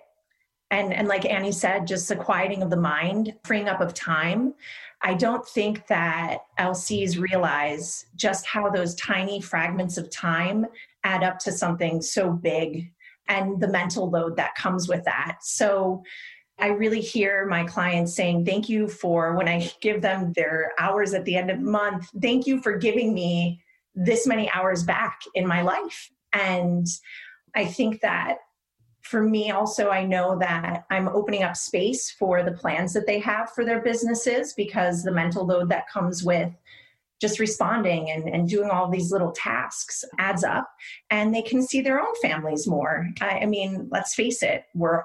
And, 0.71 0.91
and 0.91 1.07
like 1.07 1.25
Annie 1.25 1.51
said, 1.51 1.85
just 1.85 2.09
the 2.09 2.15
quieting 2.15 2.63
of 2.63 2.71
the 2.71 2.77
mind, 2.77 3.35
freeing 3.43 3.69
up 3.69 3.79
of 3.79 3.93
time. 3.93 4.55
I 5.03 5.13
don't 5.13 5.45
think 5.47 5.85
that 5.87 6.39
LCs 6.59 7.19
realize 7.19 8.07
just 8.15 8.45
how 8.47 8.69
those 8.69 8.95
tiny 8.95 9.39
fragments 9.39 9.97
of 9.97 10.09
time 10.09 10.65
add 11.03 11.23
up 11.23 11.39
to 11.39 11.51
something 11.51 12.01
so 12.01 12.31
big 12.31 12.91
and 13.27 13.59
the 13.59 13.67
mental 13.67 14.09
load 14.09 14.35
that 14.35 14.55
comes 14.55 14.87
with 14.87 15.03
that. 15.05 15.37
So 15.41 16.03
I 16.59 16.67
really 16.67 17.01
hear 17.01 17.45
my 17.45 17.63
clients 17.63 18.15
saying, 18.15 18.45
Thank 18.45 18.69
you 18.69 18.87
for 18.87 19.35
when 19.35 19.47
I 19.47 19.71
give 19.81 20.01
them 20.01 20.33
their 20.33 20.71
hours 20.77 21.13
at 21.13 21.25
the 21.25 21.35
end 21.35 21.49
of 21.49 21.59
the 21.59 21.65
month, 21.65 22.07
thank 22.21 22.45
you 22.45 22.61
for 22.61 22.77
giving 22.77 23.13
me 23.13 23.61
this 23.95 24.27
many 24.27 24.49
hours 24.51 24.83
back 24.83 25.21
in 25.35 25.47
my 25.47 25.61
life. 25.61 26.09
And 26.33 26.87
I 27.55 27.65
think 27.65 28.01
that 28.01 28.37
for 29.01 29.21
me 29.21 29.51
also 29.51 29.89
i 29.89 30.03
know 30.03 30.37
that 30.39 30.85
i'm 30.89 31.09
opening 31.09 31.43
up 31.43 31.57
space 31.57 32.09
for 32.11 32.41
the 32.41 32.53
plans 32.53 32.93
that 32.93 33.05
they 33.05 33.19
have 33.19 33.51
for 33.51 33.65
their 33.65 33.81
businesses 33.81 34.53
because 34.53 35.03
the 35.03 35.11
mental 35.11 35.45
load 35.45 35.69
that 35.69 35.89
comes 35.89 36.23
with 36.23 36.49
just 37.23 37.39
responding 37.39 38.11
and, 38.11 38.27
and 38.27 38.49
doing 38.49 38.69
all 38.69 38.89
these 38.89 39.13
little 39.13 39.31
tasks 39.31 40.03
adds 40.19 40.43
up 40.43 40.67
and 41.09 41.33
they 41.33 41.41
can 41.41 41.61
see 41.61 41.79
their 41.79 41.97
own 41.97 42.13
families 42.21 42.67
more. 42.67 43.07
I, 43.21 43.39
I 43.39 43.45
mean 43.45 43.87
let's 43.89 44.13
face 44.13 44.43
it 44.43 44.65
we're 44.75 45.03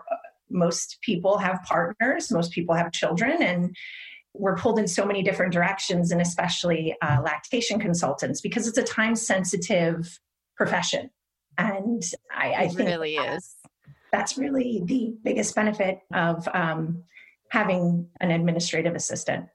most 0.51 0.99
people 1.01 1.39
have 1.39 1.63
partners 1.63 2.33
most 2.33 2.51
people 2.51 2.75
have 2.75 2.91
children 2.91 3.41
and 3.41 3.77
we're 4.35 4.57
pulled 4.57 4.81
in 4.81 4.89
so 4.89 5.07
many 5.07 5.23
different 5.23 5.53
directions 5.53 6.11
and 6.11 6.21
especially 6.21 6.97
uh, 7.03 7.21
lactation 7.23 7.79
consultants 7.79 8.41
because 8.41 8.67
it's 8.67 8.79
a 8.79 8.83
time 8.83 9.15
sensitive 9.15 10.19
profession. 10.57 11.11
And 11.57 12.03
i, 12.35 12.53
I 12.53 12.69
think 12.69 12.89
really 12.89 13.15
is. 13.15 13.55
that's 14.11 14.37
really 14.37 14.83
the 14.85 15.15
biggest 15.23 15.55
benefit 15.55 16.01
of 16.13 16.49
um, 16.53 17.05
having 17.51 18.09
an 18.21 18.33
administrative 18.33 18.97
assistant. 18.97 19.47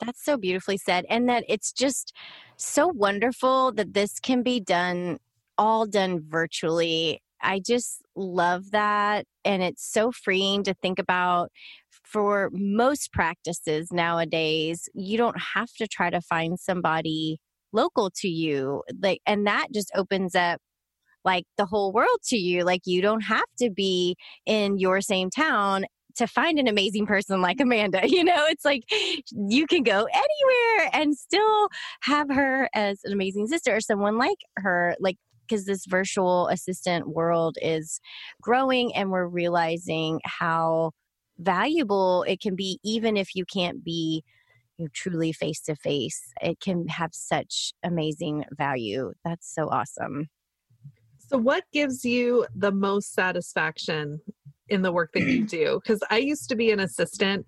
That's 0.00 0.24
so 0.24 0.36
beautifully 0.36 0.78
said. 0.78 1.04
And 1.08 1.28
that 1.28 1.44
it's 1.48 1.72
just 1.72 2.14
so 2.56 2.88
wonderful 2.88 3.72
that 3.72 3.94
this 3.94 4.18
can 4.18 4.42
be 4.42 4.60
done, 4.60 5.18
all 5.58 5.86
done 5.86 6.20
virtually. 6.26 7.22
I 7.42 7.60
just 7.60 8.02
love 8.16 8.70
that. 8.70 9.26
And 9.44 9.62
it's 9.62 9.84
so 9.90 10.12
freeing 10.12 10.62
to 10.64 10.74
think 10.74 10.98
about 10.98 11.50
for 12.04 12.50
most 12.52 13.12
practices 13.12 13.92
nowadays, 13.92 14.88
you 14.94 15.16
don't 15.16 15.40
have 15.54 15.72
to 15.78 15.86
try 15.86 16.10
to 16.10 16.20
find 16.20 16.58
somebody 16.58 17.38
local 17.72 18.10
to 18.16 18.28
you. 18.28 18.82
Like, 19.00 19.20
and 19.26 19.46
that 19.46 19.68
just 19.72 19.90
opens 19.94 20.34
up 20.34 20.60
like 21.24 21.44
the 21.56 21.66
whole 21.66 21.92
world 21.92 22.18
to 22.24 22.36
you. 22.36 22.64
Like 22.64 22.82
you 22.84 23.02
don't 23.02 23.22
have 23.22 23.44
to 23.58 23.70
be 23.70 24.16
in 24.46 24.78
your 24.78 25.00
same 25.00 25.30
town 25.30 25.84
to 26.16 26.26
find 26.26 26.58
an 26.58 26.68
amazing 26.68 27.06
person 27.06 27.40
like 27.40 27.60
Amanda. 27.60 28.00
You 28.10 28.24
know, 28.24 28.44
it's 28.48 28.64
like 28.64 28.82
you 29.30 29.66
can 29.66 29.82
go 29.82 30.06
anywhere 30.12 30.90
and 30.92 31.16
still 31.16 31.68
have 32.02 32.28
her 32.30 32.68
as 32.74 33.00
an 33.04 33.12
amazing 33.12 33.46
sister 33.46 33.74
or 33.74 33.80
someone 33.80 34.18
like 34.18 34.38
her. 34.56 34.96
Like, 35.00 35.16
because 35.48 35.64
this 35.64 35.86
virtual 35.86 36.48
assistant 36.48 37.08
world 37.08 37.56
is 37.62 38.00
growing 38.42 38.94
and 38.94 39.10
we're 39.10 39.26
realizing 39.26 40.20
how 40.24 40.90
valuable 41.38 42.24
it 42.24 42.40
can 42.40 42.56
be, 42.56 42.78
even 42.84 43.16
if 43.16 43.34
you 43.34 43.44
can't 43.44 43.82
be 43.82 44.22
you 44.76 44.86
know, 44.86 44.90
truly 44.94 45.32
face 45.32 45.60
to 45.62 45.76
face. 45.76 46.32
It 46.40 46.60
can 46.60 46.88
have 46.88 47.10
such 47.12 47.72
amazing 47.82 48.44
value. 48.56 49.12
That's 49.24 49.52
so 49.52 49.68
awesome. 49.68 50.28
So, 51.18 51.38
what 51.38 51.64
gives 51.72 52.04
you 52.04 52.46
the 52.56 52.72
most 52.72 53.12
satisfaction 53.12 54.20
in 54.70 54.82
the 54.82 54.92
work 54.92 55.12
that 55.12 55.22
you 55.22 55.44
do? 55.46 55.80
Because 55.82 56.00
I 56.10 56.18
used 56.18 56.48
to 56.48 56.56
be 56.56 56.70
an 56.70 56.80
assistant. 56.80 57.46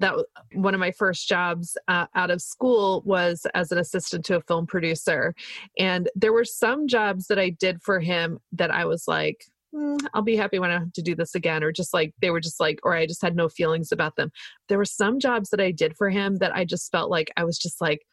That 0.00 0.14
one 0.52 0.74
of 0.74 0.80
my 0.80 0.90
first 0.90 1.28
jobs 1.28 1.76
uh, 1.86 2.06
out 2.16 2.32
of 2.32 2.42
school 2.42 3.02
was 3.06 3.46
as 3.54 3.70
an 3.70 3.78
assistant 3.78 4.24
to 4.26 4.36
a 4.36 4.40
film 4.40 4.66
producer, 4.66 5.34
and 5.78 6.08
there 6.16 6.32
were 6.32 6.44
some 6.44 6.88
jobs 6.88 7.28
that 7.28 7.38
I 7.38 7.50
did 7.50 7.80
for 7.80 8.00
him 8.00 8.40
that 8.52 8.72
I 8.72 8.86
was 8.86 9.06
like, 9.06 9.46
mm, 9.72 9.98
I'll 10.12 10.22
be 10.22 10.36
happy 10.36 10.58
when 10.58 10.70
I 10.70 10.80
have 10.80 10.92
to 10.94 11.02
do 11.02 11.14
this 11.14 11.36
again, 11.36 11.62
or 11.62 11.70
just 11.70 11.94
like 11.94 12.12
they 12.20 12.30
were 12.30 12.40
just 12.40 12.58
like, 12.58 12.80
or 12.82 12.94
I 12.94 13.06
just 13.06 13.22
had 13.22 13.36
no 13.36 13.48
feelings 13.48 13.92
about 13.92 14.16
them. 14.16 14.32
There 14.68 14.78
were 14.78 14.84
some 14.84 15.20
jobs 15.20 15.50
that 15.50 15.60
I 15.60 15.70
did 15.70 15.96
for 15.96 16.10
him 16.10 16.38
that 16.38 16.54
I 16.54 16.64
just 16.64 16.90
felt 16.90 17.08
like 17.08 17.30
I 17.36 17.44
was 17.44 17.56
just 17.56 17.80
like, 17.80 18.04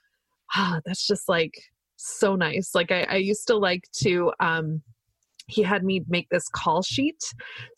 ah, 0.55 0.81
that's 0.85 1.07
just 1.07 1.27
like 1.27 1.63
so 1.95 2.35
nice. 2.35 2.73
Like 2.73 2.91
I, 2.91 3.03
I 3.09 3.15
used 3.17 3.47
to 3.47 3.57
like 3.57 3.85
to 4.01 4.31
um 4.39 4.81
he 5.51 5.61
had 5.61 5.83
me 5.83 6.03
make 6.07 6.29
this 6.29 6.47
call 6.49 6.81
sheet. 6.81 7.21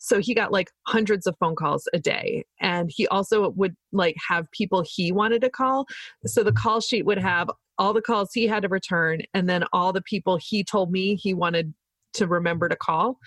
So 0.00 0.20
he 0.20 0.34
got 0.34 0.52
like 0.52 0.70
hundreds 0.86 1.26
of 1.26 1.36
phone 1.38 1.56
calls 1.56 1.88
a 1.92 1.98
day. 1.98 2.44
And 2.60 2.90
he 2.92 3.06
also 3.08 3.50
would 3.50 3.74
like 3.92 4.16
have 4.28 4.50
people 4.52 4.84
he 4.86 5.12
wanted 5.12 5.42
to 5.42 5.50
call. 5.50 5.86
So 6.26 6.42
the 6.42 6.52
call 6.52 6.80
sheet 6.80 7.04
would 7.06 7.18
have 7.18 7.50
all 7.78 7.92
the 7.92 8.02
calls 8.02 8.30
he 8.32 8.46
had 8.46 8.62
to 8.62 8.68
return 8.68 9.20
and 9.34 9.48
then 9.48 9.64
all 9.72 9.92
the 9.92 10.02
people 10.02 10.38
he 10.40 10.62
told 10.62 10.92
me 10.92 11.16
he 11.16 11.34
wanted 11.34 11.74
to 12.14 12.26
remember 12.26 12.68
to 12.68 12.76
call. 12.76 13.18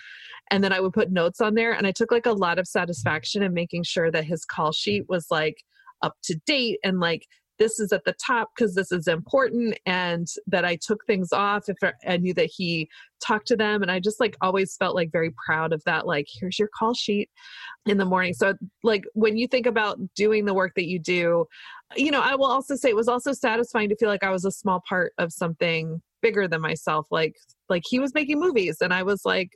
And 0.50 0.64
then 0.64 0.72
I 0.72 0.80
would 0.80 0.94
put 0.94 1.12
notes 1.12 1.40
on 1.40 1.54
there. 1.54 1.72
And 1.72 1.86
I 1.86 1.92
took 1.92 2.10
like 2.10 2.26
a 2.26 2.32
lot 2.32 2.58
of 2.58 2.66
satisfaction 2.66 3.42
in 3.42 3.52
making 3.52 3.82
sure 3.84 4.10
that 4.10 4.24
his 4.24 4.44
call 4.44 4.72
sheet 4.72 5.04
was 5.08 5.26
like 5.30 5.56
up 6.02 6.14
to 6.24 6.40
date 6.46 6.78
and 6.82 7.00
like 7.00 7.26
this 7.58 7.80
is 7.80 7.92
at 7.92 8.04
the 8.04 8.14
top 8.24 8.50
because 8.54 8.74
this 8.74 8.92
is 8.92 9.08
important 9.08 9.78
and 9.86 10.26
that 10.46 10.64
I 10.64 10.76
took 10.76 11.04
things 11.06 11.32
off 11.32 11.68
if 11.68 11.76
I 12.06 12.16
knew 12.16 12.34
that 12.34 12.50
he 12.54 12.88
talked 13.20 13.48
to 13.48 13.56
them. 13.56 13.82
And 13.82 13.90
I 13.90 14.00
just 14.00 14.20
like 14.20 14.36
always 14.40 14.76
felt 14.76 14.94
like 14.94 15.10
very 15.10 15.32
proud 15.44 15.72
of 15.72 15.82
that 15.84 16.06
like 16.06 16.26
here's 16.32 16.58
your 16.58 16.68
call 16.76 16.94
sheet 16.94 17.30
in 17.86 17.98
the 17.98 18.04
morning. 18.04 18.34
So 18.34 18.54
like 18.82 19.04
when 19.14 19.36
you 19.36 19.46
think 19.46 19.66
about 19.66 19.98
doing 20.14 20.44
the 20.44 20.54
work 20.54 20.72
that 20.76 20.88
you 20.88 20.98
do 20.98 21.46
you 21.96 22.10
know 22.10 22.20
I 22.20 22.34
will 22.34 22.46
also 22.46 22.76
say 22.76 22.90
it 22.90 22.96
was 22.96 23.08
also 23.08 23.32
satisfying 23.32 23.88
to 23.88 23.96
feel 23.96 24.10
like 24.10 24.22
I 24.22 24.30
was 24.30 24.44
a 24.44 24.52
small 24.52 24.82
part 24.86 25.12
of 25.18 25.32
something 25.32 26.02
bigger 26.20 26.48
than 26.48 26.60
myself. 26.60 27.06
Like 27.10 27.36
like 27.68 27.82
he 27.88 27.98
was 27.98 28.14
making 28.14 28.40
movies 28.40 28.78
and 28.80 28.92
I 28.92 29.02
was 29.02 29.24
like 29.24 29.52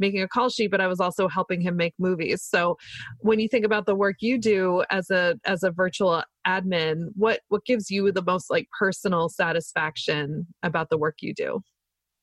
making 0.00 0.22
a 0.22 0.28
call 0.28 0.48
sheet 0.48 0.70
but 0.70 0.80
i 0.80 0.86
was 0.86 1.00
also 1.00 1.28
helping 1.28 1.60
him 1.60 1.76
make 1.76 1.94
movies. 1.98 2.42
So 2.42 2.76
when 3.18 3.38
you 3.38 3.48
think 3.48 3.64
about 3.64 3.86
the 3.86 3.94
work 3.94 4.16
you 4.20 4.38
do 4.38 4.84
as 4.90 5.10
a 5.10 5.38
as 5.44 5.62
a 5.62 5.70
virtual 5.70 6.22
admin 6.46 7.08
what 7.14 7.40
what 7.48 7.64
gives 7.64 7.90
you 7.90 8.10
the 8.12 8.22
most 8.22 8.50
like 8.50 8.68
personal 8.78 9.28
satisfaction 9.28 10.46
about 10.62 10.88
the 10.90 10.98
work 10.98 11.16
you 11.20 11.34
do? 11.34 11.60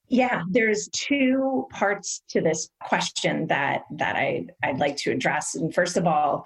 Yeah 0.10 0.43
there's 0.50 0.89
two 0.89 1.67
parts 1.72 2.24
to 2.29 2.41
this 2.41 2.69
question 2.84 3.48
that 3.48 3.84
that 3.91 4.15
i 4.15 4.46
i'd 4.63 4.79
like 4.79 4.98
to 4.98 5.12
address. 5.12 5.55
And 5.55 5.74
first 5.74 5.98
of 5.98 6.07
all 6.07 6.46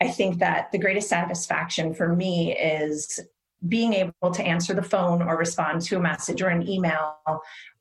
i 0.00 0.08
think 0.08 0.38
that 0.38 0.70
the 0.72 0.78
greatest 0.78 1.08
satisfaction 1.08 1.94
for 1.94 2.14
me 2.14 2.56
is 2.56 3.20
being 3.68 3.92
able 3.92 4.32
to 4.32 4.42
answer 4.42 4.74
the 4.74 4.82
phone 4.82 5.22
or 5.22 5.36
respond 5.36 5.80
to 5.82 5.96
a 5.96 6.00
message 6.00 6.42
or 6.42 6.48
an 6.48 6.68
email 6.68 7.16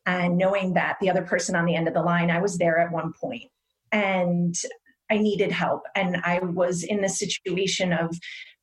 and 0.05 0.37
knowing 0.37 0.73
that 0.73 0.97
the 0.99 1.09
other 1.09 1.21
person 1.21 1.55
on 1.55 1.65
the 1.65 1.75
end 1.75 1.87
of 1.87 1.93
the 1.93 2.01
line, 2.01 2.31
I 2.31 2.41
was 2.41 2.57
there 2.57 2.79
at 2.79 2.91
one 2.91 3.13
point 3.19 3.49
and 3.91 4.55
I 5.09 5.17
needed 5.17 5.51
help. 5.51 5.83
And 5.95 6.17
I 6.23 6.39
was 6.39 6.83
in 6.83 7.03
a 7.03 7.09
situation 7.09 7.93
of 7.93 8.17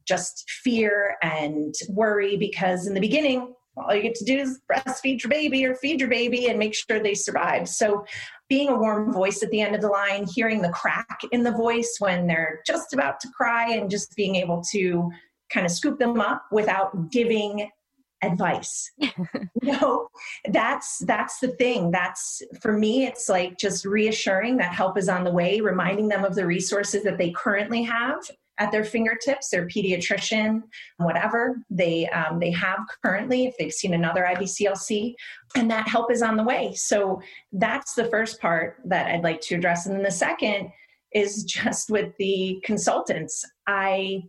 just 0.07 0.51
fear 0.63 1.17
and 1.23 1.75
worry 1.91 2.37
because 2.37 2.87
in 2.87 2.95
the 2.95 3.01
beginning, 3.01 3.55
all 3.77 3.95
you 3.95 4.03
get 4.03 4.15
to 4.17 4.25
do 4.25 4.39
is 4.39 4.61
breastfeed 4.71 5.23
your 5.23 5.31
baby 5.31 5.65
or 5.65 5.77
feed 5.77 6.01
your 6.01 6.09
baby 6.09 6.49
and 6.49 6.59
make 6.59 6.75
sure 6.75 7.01
they 7.01 7.15
survive. 7.15 7.69
So, 7.69 8.05
being 8.49 8.71
a 8.71 8.77
warm 8.77 9.13
voice 9.13 9.43
at 9.43 9.51
the 9.51 9.61
end 9.61 9.75
of 9.75 9.83
the 9.83 9.89
line, 9.89 10.27
hearing 10.27 10.63
the 10.63 10.71
crack 10.71 11.21
in 11.33 11.43
the 11.43 11.53
voice 11.53 11.97
when 11.99 12.27
they're 12.27 12.61
just 12.67 12.95
about 12.95 13.21
to 13.21 13.29
cry, 13.37 13.73
and 13.73 13.91
just 13.91 14.17
being 14.17 14.37
able 14.37 14.65
to 14.73 15.11
kind 15.53 15.67
of 15.67 15.71
scoop 15.71 15.99
them 15.99 16.19
up 16.19 16.45
without 16.51 17.11
giving 17.13 17.69
advice. 18.23 18.91
You 19.61 19.73
know 19.73 20.09
that's 20.51 20.99
that's 21.01 21.41
the 21.41 21.49
thing. 21.49 21.91
That's 21.91 22.43
for 22.61 22.73
me 22.73 23.07
it's 23.07 23.29
like 23.29 23.59
just 23.59 23.85
reassuring 23.85 24.57
that 24.59 24.73
help 24.73 24.97
is 24.97 25.09
on 25.09 25.25
the 25.25 25.33
way 25.33 25.61
reminding 25.61 26.09
them 26.09 26.25
of 26.25 26.35
the 26.35 26.47
resources 26.47 27.03
that 27.03 27.19
they 27.19 27.31
currently 27.33 27.83
have 27.83 28.19
at 28.59 28.73
their 28.73 28.85
fingertips 28.85 29.51
their 29.51 29.67
pediatrician 29.67 30.63
whatever 30.99 31.57
they 31.71 32.09
um, 32.09 32.39
they 32.39 32.51
have 32.51 32.81
currently 33.05 33.47
if 33.47 33.57
they've 33.59 33.73
seen 33.73 33.95
another 33.95 34.27
ibclc 34.35 35.15
and 35.57 35.71
that 35.71 35.89
help 35.89 36.11
is 36.11 36.23
on 36.23 36.37
the 36.37 36.45
way. 36.45 36.73
So 36.75 37.21
that's 37.53 37.95
the 37.95 38.05
first 38.07 38.41
part 38.41 38.77
that 38.87 39.09
i'd 39.09 39.25
like 39.25 39.41
to 39.43 39.57
address. 39.57 39.87
And 39.87 39.97
then 39.97 40.05
the 40.05 40.11
second 40.11 40.71
is 41.13 41.45
just 41.45 41.91
with 41.91 42.13
the 42.19 42.61
consultants. 42.65 43.45
I 43.67 44.23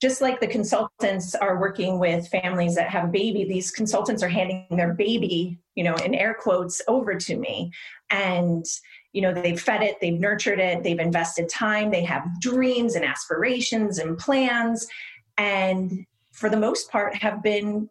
just 0.00 0.20
like 0.20 0.40
the 0.40 0.46
consultants 0.46 1.34
are 1.34 1.60
working 1.60 1.98
with 1.98 2.28
families 2.28 2.74
that 2.76 2.88
have 2.88 3.04
a 3.04 3.12
baby 3.12 3.44
these 3.44 3.70
consultants 3.70 4.22
are 4.22 4.28
handing 4.28 4.66
their 4.70 4.94
baby 4.94 5.58
you 5.78 5.84
know 5.84 5.94
in 5.96 6.12
air 6.14 6.34
quotes 6.34 6.82
over 6.88 7.14
to 7.14 7.36
me. 7.36 7.70
And 8.10 8.64
you 9.12 9.22
know 9.22 9.32
they've 9.32 9.60
fed 9.60 9.82
it 9.82 9.96
they've 10.00 10.18
nurtured 10.18 10.58
it 10.58 10.82
they've 10.82 10.98
invested 10.98 11.48
time 11.48 11.90
they 11.90 12.04
have 12.04 12.28
dreams 12.40 12.94
and 12.94 13.04
aspirations 13.04 13.98
and 13.98 14.18
plans 14.18 14.86
and 15.38 16.04
for 16.32 16.50
the 16.50 16.58
most 16.58 16.90
part 16.90 17.14
have 17.14 17.42
been 17.42 17.88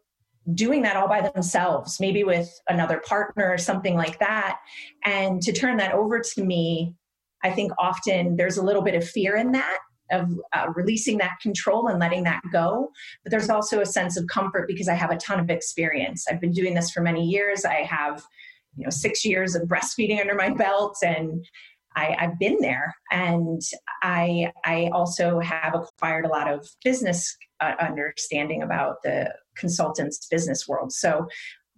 doing 0.54 0.82
that 0.82 0.96
all 0.96 1.08
by 1.08 1.20
themselves 1.20 1.98
maybe 1.98 2.24
with 2.24 2.48
another 2.68 3.02
partner 3.06 3.50
or 3.50 3.58
something 3.58 3.94
like 3.94 4.18
that. 4.18 4.58
And 5.04 5.42
to 5.42 5.52
turn 5.52 5.76
that 5.78 5.92
over 5.92 6.20
to 6.20 6.44
me 6.44 6.94
i 7.42 7.50
think 7.50 7.72
often 7.78 8.36
there's 8.36 8.58
a 8.58 8.62
little 8.62 8.82
bit 8.82 8.94
of 8.94 9.08
fear 9.08 9.36
in 9.36 9.52
that 9.52 9.78
of 10.10 10.38
uh, 10.52 10.66
releasing 10.74 11.18
that 11.18 11.38
control 11.40 11.88
and 11.88 11.98
letting 11.98 12.24
that 12.24 12.42
go. 12.52 12.90
But 13.22 13.30
there's 13.30 13.50
also 13.50 13.80
a 13.80 13.86
sense 13.86 14.16
of 14.16 14.26
comfort 14.26 14.68
because 14.68 14.88
I 14.88 14.94
have 14.94 15.10
a 15.10 15.16
ton 15.16 15.40
of 15.40 15.50
experience. 15.50 16.26
I've 16.28 16.40
been 16.40 16.52
doing 16.52 16.74
this 16.74 16.90
for 16.90 17.00
many 17.00 17.24
years. 17.24 17.64
I 17.64 17.82
have, 17.82 18.24
you 18.76 18.84
know, 18.84 18.90
six 18.90 19.24
years 19.24 19.54
of 19.54 19.68
breastfeeding 19.68 20.20
under 20.20 20.34
my 20.34 20.50
belt 20.50 20.96
and 21.04 21.44
I, 21.96 22.16
have 22.18 22.38
been 22.38 22.58
there. 22.60 22.94
And 23.10 23.60
I, 24.02 24.52
I 24.64 24.90
also 24.92 25.40
have 25.40 25.74
acquired 25.74 26.26
a 26.26 26.28
lot 26.28 26.52
of 26.52 26.68
business 26.84 27.36
uh, 27.60 27.74
understanding 27.80 28.62
about 28.62 29.02
the 29.02 29.34
consultants 29.56 30.26
business 30.26 30.68
world. 30.68 30.92
So 30.92 31.26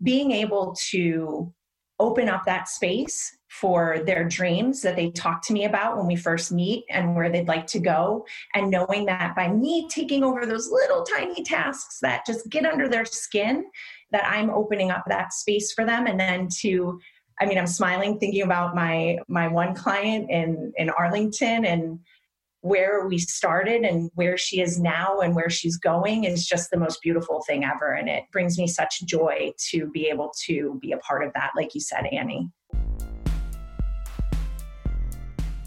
being 0.03 0.31
able 0.31 0.77
to 0.91 1.53
open 1.99 2.29
up 2.29 2.45
that 2.47 2.69
space 2.69 3.37
for 3.51 3.99
their 4.07 4.23
dreams 4.25 4.81
that 4.81 4.95
they 4.95 5.11
talk 5.11 5.43
to 5.43 5.53
me 5.53 5.65
about 5.65 5.97
when 5.97 6.07
we 6.07 6.15
first 6.15 6.53
meet 6.53 6.85
and 6.89 7.17
where 7.17 7.29
they'd 7.29 7.49
like 7.49 7.67
to 7.67 7.81
go. 7.81 8.25
And 8.55 8.71
knowing 8.71 9.07
that 9.07 9.35
by 9.35 9.49
me 9.49 9.89
taking 9.89 10.23
over 10.23 10.47
those 10.47 10.71
little 10.71 11.03
tiny 11.03 11.43
tasks 11.43 11.99
that 12.01 12.25
just 12.25 12.49
get 12.49 12.65
under 12.65 12.89
their 12.89 13.05
skin, 13.05 13.65
that 14.13 14.25
I'm 14.25 14.51
opening 14.51 14.93
up 14.93 15.03
that 15.09 15.33
space 15.33 15.73
for 15.73 15.85
them. 15.85 16.07
And 16.07 16.19
then 16.19 16.47
to, 16.61 17.01
I 17.41 17.47
mean, 17.47 17.59
I'm 17.59 17.67
smiling 17.67 18.21
thinking 18.21 18.43
about 18.43 18.77
my 18.77 19.19
my 19.27 19.49
one 19.49 19.75
client 19.75 20.31
in 20.31 20.73
in 20.77 20.89
Arlington 20.91 21.65
and 21.65 21.99
where 22.61 23.09
we 23.09 23.19
started 23.19 23.83
and 23.83 24.11
where 24.15 24.37
she 24.37 24.61
is 24.61 24.79
now 24.79 25.21
and 25.21 25.35
where 25.35 25.51
she's 25.51 25.79
going 25.79 26.25
is 26.25 26.47
just 26.47 26.71
the 26.71 26.79
most 26.79 27.01
beautiful 27.03 27.43
thing 27.49 27.65
ever. 27.65 27.95
And 27.95 28.09
it 28.09 28.25
brings 28.33 28.59
me 28.59 28.69
such 28.69 29.03
joy 29.07 29.53
to 29.71 29.91
be 29.91 30.07
able 30.07 30.33
to 30.45 30.79
be 30.81 30.93
a 30.93 30.99
part 30.99 31.25
of 31.27 31.33
that, 31.33 31.51
like 31.57 31.75
you 31.75 31.81
said, 31.81 32.07
Annie. 32.13 32.49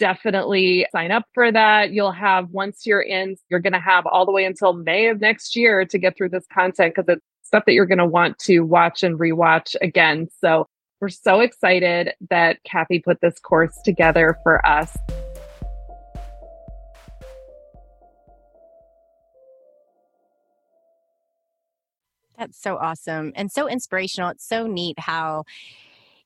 definitely 0.00 0.86
sign 0.90 1.12
up 1.12 1.24
for 1.34 1.52
that. 1.52 1.92
You'll 1.92 2.10
have, 2.10 2.48
once 2.50 2.86
you're 2.86 3.02
in, 3.02 3.36
you're 3.50 3.60
going 3.60 3.74
to 3.74 3.78
have 3.78 4.06
all 4.06 4.26
the 4.26 4.32
way 4.32 4.44
until 4.44 4.72
May 4.72 5.08
of 5.08 5.20
next 5.20 5.54
year 5.54 5.84
to 5.84 5.98
get 5.98 6.16
through 6.16 6.30
this 6.30 6.46
content 6.52 6.94
because 6.96 7.08
it's 7.08 7.24
stuff 7.42 7.64
that 7.66 7.74
you're 7.74 7.86
going 7.86 7.98
to 7.98 8.06
want 8.06 8.38
to 8.40 8.60
watch 8.60 9.02
and 9.02 9.18
rewatch 9.18 9.76
again. 9.80 10.28
So 10.40 10.66
we're 11.00 11.10
so 11.10 11.40
excited 11.40 12.14
that 12.30 12.58
Kathy 12.64 12.98
put 12.98 13.20
this 13.20 13.38
course 13.38 13.78
together 13.84 14.38
for 14.42 14.66
us. 14.66 14.96
That's 22.38 22.60
so 22.60 22.78
awesome 22.78 23.32
and 23.36 23.52
so 23.52 23.68
inspirational. 23.68 24.30
It's 24.30 24.48
so 24.48 24.66
neat 24.66 24.98
how 24.98 25.44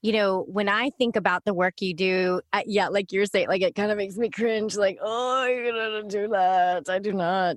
you 0.04 0.12
know, 0.12 0.44
when 0.48 0.68
I 0.68 0.90
think 0.90 1.16
about 1.16 1.46
the 1.46 1.54
work 1.54 1.80
you 1.80 1.94
do, 1.94 2.42
yeah, 2.66 2.88
like 2.88 3.10
you're 3.10 3.24
saying, 3.24 3.48
like 3.48 3.62
it 3.62 3.74
kind 3.74 3.90
of 3.90 3.96
makes 3.96 4.18
me 4.18 4.28
cringe, 4.28 4.76
like, 4.76 4.98
oh, 5.00 5.46
you're 5.46 5.72
gonna 5.72 6.06
do 6.06 6.28
that. 6.28 6.90
I 6.90 6.98
do 6.98 7.14
not. 7.14 7.56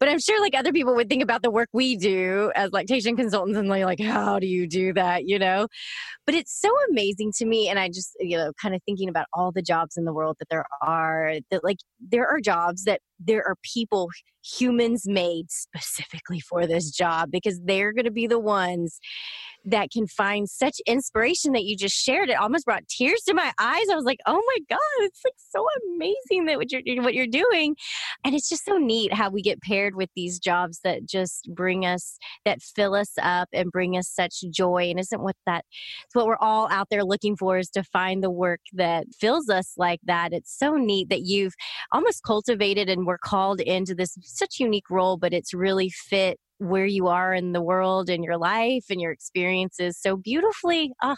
But 0.00 0.08
I'm 0.08 0.18
sure 0.18 0.40
like 0.40 0.56
other 0.56 0.72
people 0.72 0.96
would 0.96 1.08
think 1.08 1.22
about 1.22 1.42
the 1.42 1.52
work 1.52 1.68
we 1.72 1.94
do 1.94 2.50
as 2.56 2.72
lactation 2.72 3.16
consultants 3.16 3.56
and 3.56 3.70
they're 3.70 3.86
like, 3.86 4.00
how 4.00 4.40
do 4.40 4.48
you 4.48 4.66
do 4.66 4.92
that, 4.94 5.28
you 5.28 5.38
know? 5.38 5.68
But 6.26 6.34
it's 6.34 6.60
so 6.60 6.68
amazing 6.90 7.30
to 7.36 7.46
me. 7.46 7.68
And 7.68 7.78
I 7.78 7.86
just, 7.86 8.16
you 8.18 8.38
know, 8.38 8.52
kind 8.60 8.74
of 8.74 8.82
thinking 8.82 9.08
about 9.08 9.26
all 9.32 9.52
the 9.52 9.62
jobs 9.62 9.96
in 9.96 10.04
the 10.04 10.12
world 10.12 10.34
that 10.40 10.48
there 10.48 10.64
are, 10.82 11.34
that 11.52 11.62
like 11.62 11.78
there 12.00 12.26
are 12.26 12.40
jobs 12.40 12.86
that 12.86 13.02
there 13.18 13.46
are 13.46 13.56
people, 13.62 14.08
humans 14.42 15.04
made 15.06 15.50
specifically 15.50 16.40
for 16.40 16.66
this 16.66 16.90
job 16.90 17.30
because 17.30 17.60
they're 17.64 17.92
going 17.92 18.04
to 18.04 18.10
be 18.10 18.26
the 18.26 18.38
ones 18.38 19.00
that 19.64 19.90
can 19.90 20.06
find 20.06 20.48
such 20.48 20.76
inspiration 20.86 21.52
that 21.52 21.64
you 21.64 21.76
just 21.76 21.94
shared. 21.94 22.28
It 22.28 22.38
almost 22.38 22.66
brought 22.66 22.86
tears 22.86 23.22
to 23.22 23.34
my 23.34 23.52
eyes. 23.58 23.86
I 23.90 23.94
was 23.94 24.04
like, 24.04 24.18
oh 24.26 24.40
my 24.46 24.58
God, 24.68 24.78
it's 24.98 25.22
like 25.24 25.34
so 25.36 25.66
amazing 25.94 26.46
that 26.46 26.58
what 26.58 26.70
you're 26.70 27.02
what 27.02 27.14
you're 27.14 27.26
doing. 27.26 27.74
And 28.24 28.34
it's 28.34 28.48
just 28.48 28.64
so 28.64 28.76
neat 28.76 29.14
how 29.14 29.30
we 29.30 29.42
get 29.42 29.62
paired 29.62 29.94
with 29.94 30.10
these 30.14 30.38
jobs 30.38 30.80
that 30.84 31.06
just 31.06 31.48
bring 31.54 31.86
us 31.86 32.18
that 32.44 32.62
fill 32.62 32.94
us 32.94 33.12
up 33.22 33.48
and 33.52 33.72
bring 33.72 33.96
us 33.96 34.08
such 34.08 34.42
joy. 34.50 34.90
And 34.90 35.00
isn't 35.00 35.22
what 35.22 35.36
that 35.46 35.64
it's 36.04 36.14
what 36.14 36.26
we're 36.26 36.36
all 36.40 36.68
out 36.70 36.88
there 36.90 37.04
looking 37.04 37.36
for 37.36 37.58
is 37.58 37.70
to 37.70 37.82
find 37.82 38.22
the 38.22 38.30
work 38.30 38.60
that 38.74 39.06
fills 39.18 39.48
us 39.48 39.72
like 39.76 40.00
that. 40.04 40.32
It's 40.32 40.56
so 40.56 40.74
neat 40.74 41.08
that 41.08 41.22
you've 41.22 41.54
almost 41.92 42.22
cultivated 42.22 42.90
and 42.90 43.03
we're 43.06 43.18
called 43.18 43.60
into 43.60 43.94
this 43.94 44.16
such 44.22 44.60
unique 44.60 44.90
role, 44.90 45.16
but 45.16 45.32
it's 45.32 45.54
really 45.54 45.90
fit 45.90 46.38
where 46.58 46.86
you 46.86 47.08
are 47.08 47.34
in 47.34 47.52
the 47.52 47.62
world 47.62 48.08
and 48.08 48.24
your 48.24 48.38
life 48.38 48.84
and 48.88 49.00
your 49.00 49.12
experiences 49.12 49.98
so 50.00 50.16
beautifully. 50.16 50.92
Oh 51.02 51.16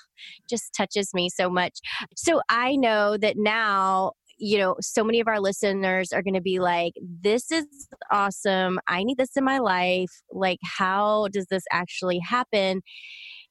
just 0.49 0.73
touches 0.75 1.11
me 1.15 1.29
so 1.29 1.51
much. 1.51 1.79
So 2.17 2.41
i 2.49 2.77
know 2.77 3.17
that 3.19 3.37
now 3.37 4.13
you 4.39 4.59
know 4.59 4.77
so 4.81 5.03
many 5.03 5.21
of 5.21 5.29
our 5.29 5.41
listeners 5.41 6.13
are 6.13 6.23
going 6.23 6.35
to 6.35 6.41
be 6.41 6.59
like 6.59 6.95
this 7.23 7.51
is 7.51 7.67
awesome. 8.11 8.79
I 8.89 9.05
need 9.05 9.19
this 9.19 9.37
in 9.37 9.45
my 9.45 9.59
life. 9.59 10.11
Like 10.31 10.59
how 10.63 11.29
does 11.33 11.47
this 11.47 11.65
actually 11.73 12.19
happen? 12.19 12.83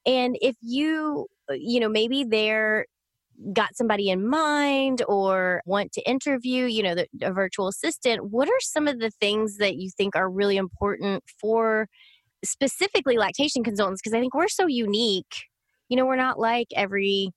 And 0.06 0.36
if 0.40 0.56
you 0.62 1.26
uh, 1.50 1.54
you 1.58 1.80
know 1.80 1.88
maybe 1.88 2.24
they're 2.24 2.86
got 3.52 3.76
somebody 3.76 4.10
in 4.10 4.26
mind 4.28 5.02
or 5.08 5.62
want 5.66 5.92
to 5.92 6.08
interview, 6.08 6.64
you 6.64 6.82
know, 6.82 6.94
the, 6.94 7.06
a 7.22 7.32
virtual 7.32 7.68
assistant, 7.68 8.30
what 8.30 8.48
are 8.48 8.60
some 8.60 8.88
of 8.88 8.98
the 8.98 9.10
things 9.10 9.58
that 9.58 9.76
you 9.76 9.90
think 9.90 10.16
are 10.16 10.30
really 10.30 10.56
important 10.56 11.22
for 11.40 11.88
specifically 12.44 13.16
lactation 13.16 13.62
consultants? 13.62 14.00
Because 14.02 14.14
I 14.14 14.20
think 14.20 14.34
we're 14.34 14.48
so 14.48 14.66
unique. 14.66 15.44
You 15.88 15.96
know, 15.96 16.06
we're 16.06 16.16
not 16.16 16.38
like 16.38 16.68
every 16.74 17.30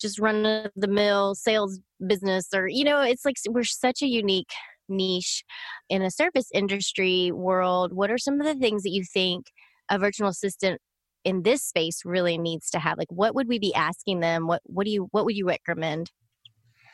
just 0.00 0.18
run 0.18 0.44
of 0.44 0.70
the 0.76 0.88
mill 0.88 1.34
sales 1.34 1.80
business 2.06 2.48
or, 2.54 2.68
you 2.68 2.84
know, 2.84 3.00
it's 3.00 3.24
like 3.24 3.36
we're 3.48 3.64
such 3.64 4.02
a 4.02 4.06
unique 4.06 4.50
niche 4.88 5.44
in 5.88 6.02
a 6.02 6.10
service 6.10 6.48
industry 6.52 7.30
world. 7.32 7.92
What 7.92 8.10
are 8.10 8.18
some 8.18 8.40
of 8.40 8.46
the 8.46 8.54
things 8.54 8.82
that 8.82 8.90
you 8.90 9.04
think 9.04 9.46
a 9.90 9.98
virtual 9.98 10.28
assistant 10.28 10.80
in 11.24 11.42
this 11.42 11.62
space 11.62 12.02
really 12.04 12.38
needs 12.38 12.70
to 12.70 12.78
have 12.78 12.98
like 12.98 13.10
what 13.10 13.34
would 13.34 13.48
we 13.48 13.58
be 13.58 13.74
asking 13.74 14.20
them 14.20 14.46
what 14.46 14.62
what 14.64 14.84
do 14.84 14.90
you 14.90 15.08
what 15.10 15.24
would 15.24 15.36
you 15.36 15.46
recommend 15.46 16.10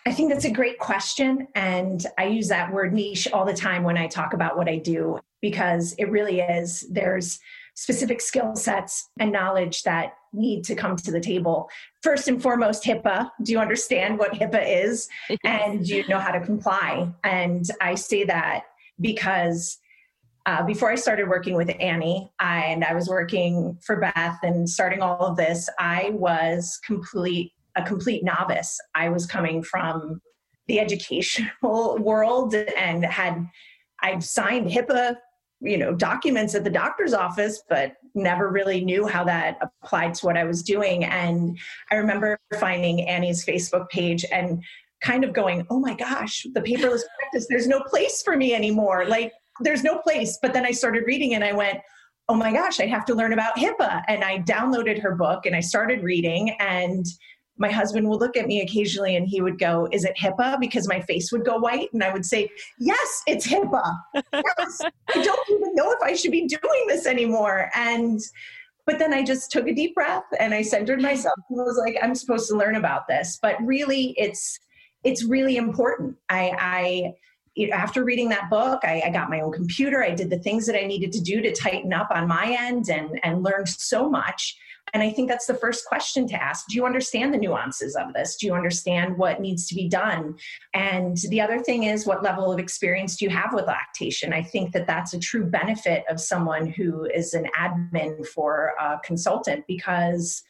I 0.06 0.12
think 0.12 0.32
that's 0.32 0.46
a 0.46 0.50
great 0.50 0.78
question. 0.78 1.46
And 1.54 2.04
I 2.16 2.24
use 2.24 2.48
that 2.48 2.72
word 2.72 2.94
niche 2.94 3.28
all 3.32 3.44
the 3.44 3.52
time 3.52 3.82
when 3.82 3.98
I 3.98 4.06
talk 4.06 4.32
about 4.32 4.56
what 4.56 4.68
I 4.68 4.78
do 4.78 5.20
because 5.42 5.94
it 5.98 6.10
really 6.10 6.40
is. 6.40 6.86
There's 6.90 7.38
specific 7.74 8.20
skill 8.20 8.56
sets 8.56 9.10
and 9.18 9.30
knowledge 9.30 9.82
that 9.82 10.14
need 10.32 10.64
to 10.64 10.74
come 10.74 10.96
to 10.96 11.10
the 11.10 11.20
table. 11.20 11.68
First 12.02 12.28
and 12.28 12.42
foremost, 12.42 12.84
HIPAA. 12.84 13.30
Do 13.42 13.52
you 13.52 13.58
understand 13.58 14.18
what 14.18 14.32
HIPAA 14.32 14.84
is? 14.84 15.08
and 15.44 15.86
you 15.86 16.06
know 16.08 16.18
how 16.18 16.32
to 16.32 16.40
comply? 16.40 17.12
And 17.24 17.64
I 17.80 17.94
say 17.94 18.24
that 18.24 18.64
because 19.00 19.78
uh, 20.50 20.64
before 20.64 20.90
I 20.90 20.96
started 20.96 21.28
working 21.28 21.54
with 21.54 21.70
Annie 21.78 22.28
I, 22.40 22.64
and 22.64 22.82
I 22.82 22.92
was 22.92 23.08
working 23.08 23.78
for 23.86 24.00
Beth 24.00 24.38
and 24.42 24.68
starting 24.68 25.00
all 25.00 25.24
of 25.24 25.36
this, 25.36 25.68
I 25.78 26.10
was 26.14 26.80
complete 26.84 27.52
a 27.76 27.84
complete 27.84 28.24
novice. 28.24 28.76
I 28.96 29.10
was 29.10 29.26
coming 29.26 29.62
from 29.62 30.20
the 30.66 30.80
educational 30.80 31.98
world 32.00 32.52
and 32.54 33.04
had 33.04 33.46
I'd 34.02 34.24
signed 34.24 34.68
HIPAA, 34.68 35.18
you 35.60 35.78
know, 35.78 35.94
documents 35.94 36.56
at 36.56 36.64
the 36.64 36.70
doctor's 36.70 37.14
office, 37.14 37.62
but 37.68 37.92
never 38.16 38.50
really 38.50 38.84
knew 38.84 39.06
how 39.06 39.22
that 39.22 39.56
applied 39.62 40.14
to 40.14 40.26
what 40.26 40.36
I 40.36 40.42
was 40.42 40.64
doing. 40.64 41.04
And 41.04 41.56
I 41.92 41.94
remember 41.94 42.36
finding 42.58 43.08
Annie's 43.08 43.46
Facebook 43.46 43.88
page 43.90 44.24
and 44.32 44.64
kind 45.00 45.22
of 45.22 45.32
going, 45.32 45.64
"Oh 45.70 45.78
my 45.78 45.94
gosh, 45.94 46.44
the 46.54 46.60
paperless 46.60 47.02
practice. 47.20 47.46
There's 47.48 47.68
no 47.68 47.82
place 47.82 48.20
for 48.20 48.36
me 48.36 48.52
anymore." 48.52 49.04
Like 49.06 49.30
there's 49.60 49.84
no 49.84 49.98
place. 49.98 50.38
But 50.40 50.52
then 50.52 50.64
I 50.64 50.72
started 50.72 51.04
reading 51.06 51.34
and 51.34 51.44
I 51.44 51.52
went, 51.52 51.78
oh 52.28 52.34
my 52.34 52.52
gosh, 52.52 52.80
I 52.80 52.86
have 52.86 53.04
to 53.06 53.14
learn 53.14 53.32
about 53.32 53.56
HIPAA. 53.56 54.02
And 54.08 54.22
I 54.22 54.38
downloaded 54.38 55.00
her 55.02 55.14
book 55.14 55.46
and 55.46 55.56
I 55.56 55.60
started 55.60 56.02
reading. 56.02 56.50
And 56.60 57.04
my 57.58 57.70
husband 57.70 58.08
would 58.08 58.20
look 58.20 58.36
at 58.36 58.46
me 58.46 58.60
occasionally 58.62 59.16
and 59.16 59.26
he 59.28 59.40
would 59.40 59.58
go, 59.58 59.88
Is 59.92 60.04
it 60.04 60.16
HIPAA? 60.16 60.58
Because 60.60 60.88
my 60.88 61.00
face 61.00 61.32
would 61.32 61.44
go 61.44 61.58
white. 61.58 61.92
And 61.92 62.02
I 62.02 62.12
would 62.12 62.24
say, 62.24 62.48
Yes, 62.78 63.22
it's 63.26 63.46
HIPAA. 63.46 63.82
yes. 64.14 64.80
I 64.82 65.22
don't 65.22 65.50
even 65.50 65.74
know 65.74 65.90
if 65.92 66.02
I 66.02 66.14
should 66.14 66.32
be 66.32 66.46
doing 66.46 66.84
this 66.86 67.06
anymore. 67.06 67.70
And 67.74 68.20
but 68.86 68.98
then 68.98 69.12
I 69.12 69.22
just 69.22 69.50
took 69.50 69.68
a 69.68 69.74
deep 69.74 69.94
breath 69.94 70.24
and 70.38 70.54
I 70.54 70.62
centered 70.62 71.02
myself 71.02 71.34
and 71.48 71.58
was 71.58 71.76
like, 71.78 71.96
I'm 72.02 72.14
supposed 72.14 72.48
to 72.48 72.56
learn 72.56 72.76
about 72.76 73.06
this. 73.08 73.38
But 73.42 73.56
really 73.62 74.14
it's 74.16 74.58
it's 75.04 75.24
really 75.24 75.56
important. 75.56 76.16
I, 76.28 76.52
I 76.58 77.12
after 77.72 78.04
reading 78.04 78.28
that 78.28 78.48
book, 78.48 78.80
I, 78.84 79.02
I, 79.06 79.10
got 79.10 79.28
my 79.28 79.40
own 79.40 79.52
computer. 79.52 80.04
I 80.04 80.14
did 80.14 80.30
the 80.30 80.38
things 80.38 80.66
that 80.66 80.80
I 80.80 80.86
needed 80.86 81.12
to 81.12 81.20
do 81.20 81.40
to 81.42 81.52
tighten 81.52 81.92
up 81.92 82.08
on 82.10 82.28
my 82.28 82.56
end 82.58 82.88
and, 82.88 83.18
and 83.24 83.42
learned 83.42 83.68
so 83.68 84.08
much. 84.08 84.56
And 84.92 85.02
I 85.02 85.10
think 85.10 85.28
that's 85.28 85.46
the 85.46 85.54
first 85.54 85.86
question 85.86 86.26
to 86.28 86.42
ask. 86.42 86.66
Do 86.68 86.76
you 86.76 86.86
understand 86.86 87.32
the 87.32 87.38
nuances 87.38 87.94
of 87.96 88.12
this? 88.12 88.36
Do 88.36 88.46
you 88.46 88.54
understand 88.54 89.16
what 89.16 89.40
needs 89.40 89.66
to 89.68 89.74
be 89.74 89.88
done? 89.88 90.36
And 90.74 91.16
the 91.28 91.40
other 91.40 91.60
thing 91.60 91.84
is, 91.84 92.06
what 92.06 92.22
level 92.22 92.52
of 92.52 92.58
experience 92.58 93.16
do 93.16 93.24
you 93.24 93.30
have 93.30 93.52
with 93.52 93.66
lactation? 93.66 94.32
I 94.32 94.42
think 94.42 94.72
that 94.72 94.86
that's 94.86 95.14
a 95.14 95.18
true 95.18 95.44
benefit 95.44 96.04
of 96.08 96.20
someone 96.20 96.66
who 96.66 97.04
is 97.04 97.34
an 97.34 97.46
admin 97.58 98.26
for 98.26 98.72
a 98.80 98.98
consultant 99.04 99.64
because 99.68 100.42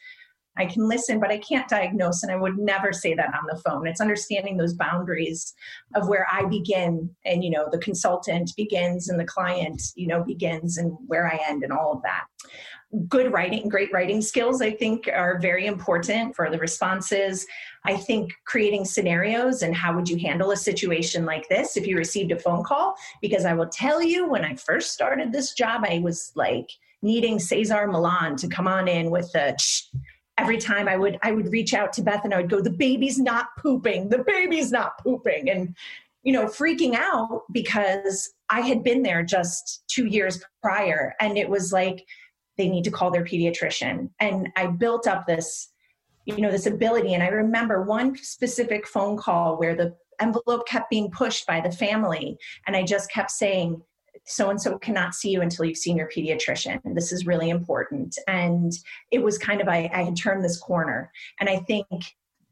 I 0.57 0.65
can 0.65 0.87
listen, 0.87 1.19
but 1.19 1.31
I 1.31 1.37
can't 1.37 1.69
diagnose. 1.69 2.23
And 2.23 2.31
I 2.31 2.35
would 2.35 2.57
never 2.57 2.91
say 2.91 3.13
that 3.13 3.33
on 3.33 3.47
the 3.49 3.61
phone. 3.61 3.87
It's 3.87 4.01
understanding 4.01 4.57
those 4.57 4.73
boundaries 4.73 5.53
of 5.95 6.09
where 6.09 6.27
I 6.31 6.45
begin 6.45 7.09
and, 7.25 7.43
you 7.43 7.49
know, 7.49 7.67
the 7.71 7.77
consultant 7.77 8.51
begins 8.57 9.09
and 9.09 9.19
the 9.19 9.25
client, 9.25 9.81
you 9.95 10.07
know, 10.07 10.23
begins 10.23 10.77
and 10.77 10.97
where 11.07 11.25
I 11.25 11.39
end 11.47 11.63
and 11.63 11.71
all 11.71 11.93
of 11.93 12.01
that. 12.03 12.25
Good 13.07 13.31
writing, 13.31 13.69
great 13.69 13.93
writing 13.93 14.21
skills, 14.21 14.61
I 14.61 14.71
think, 14.71 15.07
are 15.07 15.39
very 15.39 15.65
important 15.65 16.35
for 16.35 16.49
the 16.49 16.57
responses. 16.57 17.47
I 17.85 17.95
think 17.95 18.33
creating 18.45 18.83
scenarios 18.83 19.61
and 19.61 19.73
how 19.73 19.95
would 19.95 20.09
you 20.09 20.17
handle 20.17 20.51
a 20.51 20.57
situation 20.57 21.25
like 21.25 21.47
this 21.47 21.77
if 21.77 21.87
you 21.87 21.95
received 21.95 22.33
a 22.33 22.39
phone 22.39 22.63
call? 22.63 22.95
Because 23.21 23.45
I 23.45 23.53
will 23.53 23.69
tell 23.69 24.03
you, 24.03 24.27
when 24.27 24.43
I 24.43 24.55
first 24.55 24.91
started 24.91 25.31
this 25.31 25.53
job, 25.53 25.85
I 25.85 25.99
was 25.99 26.33
like, 26.35 26.69
needing 27.01 27.39
Cesar 27.39 27.87
Millan 27.87 28.35
to 28.37 28.47
come 28.47 28.67
on 28.67 28.87
in 28.87 29.09
with 29.09 29.31
the 29.31 29.57
every 30.41 30.57
time 30.57 30.87
I 30.87 30.97
would 30.97 31.19
I 31.21 31.31
would 31.31 31.51
reach 31.51 31.73
out 31.73 31.93
to 31.93 32.01
Beth 32.01 32.23
and 32.23 32.33
I 32.33 32.37
would 32.37 32.49
go, 32.49 32.61
the 32.61 32.71
baby's 32.71 33.19
not 33.19 33.47
pooping, 33.57 34.09
the 34.09 34.23
baby's 34.23 34.71
not 34.71 34.97
pooping. 34.97 35.49
And 35.49 35.75
you 36.23 36.33
know, 36.33 36.45
freaking 36.45 36.93
out 36.95 37.43
because 37.51 38.31
I 38.49 38.61
had 38.61 38.83
been 38.83 39.01
there 39.01 39.23
just 39.23 39.83
two 39.87 40.05
years 40.05 40.43
prior 40.61 41.15
and 41.19 41.37
it 41.37 41.49
was 41.49 41.71
like 41.71 42.05
they 42.57 42.69
need 42.69 42.83
to 42.83 42.91
call 42.91 43.09
their 43.09 43.23
pediatrician. 43.23 44.09
And 44.19 44.49
I 44.55 44.67
built 44.67 45.07
up 45.07 45.25
this, 45.25 45.69
you 46.25 46.37
know, 46.37 46.51
this 46.51 46.67
ability. 46.67 47.13
And 47.13 47.23
I 47.23 47.29
remember 47.29 47.81
one 47.83 48.15
specific 48.17 48.87
phone 48.87 49.17
call 49.17 49.57
where 49.57 49.75
the 49.75 49.95
envelope 50.19 50.67
kept 50.67 50.91
being 50.91 51.09
pushed 51.09 51.47
by 51.47 51.59
the 51.59 51.71
family. 51.71 52.37
And 52.67 52.75
I 52.75 52.83
just 52.83 53.11
kept 53.11 53.31
saying, 53.31 53.81
so 54.25 54.49
and 54.49 54.61
so 54.61 54.77
cannot 54.77 55.15
see 55.15 55.29
you 55.29 55.41
until 55.41 55.65
you've 55.65 55.77
seen 55.77 55.97
your 55.97 56.09
pediatrician. 56.09 56.79
This 56.95 57.11
is 57.11 57.25
really 57.25 57.49
important. 57.49 58.17
And 58.27 58.71
it 59.11 59.21
was 59.21 59.37
kind 59.37 59.61
of 59.61 59.67
I, 59.67 59.89
I 59.93 60.03
had 60.03 60.15
turned 60.15 60.43
this 60.43 60.57
corner. 60.57 61.11
And 61.39 61.49
I 61.49 61.59
think 61.59 61.87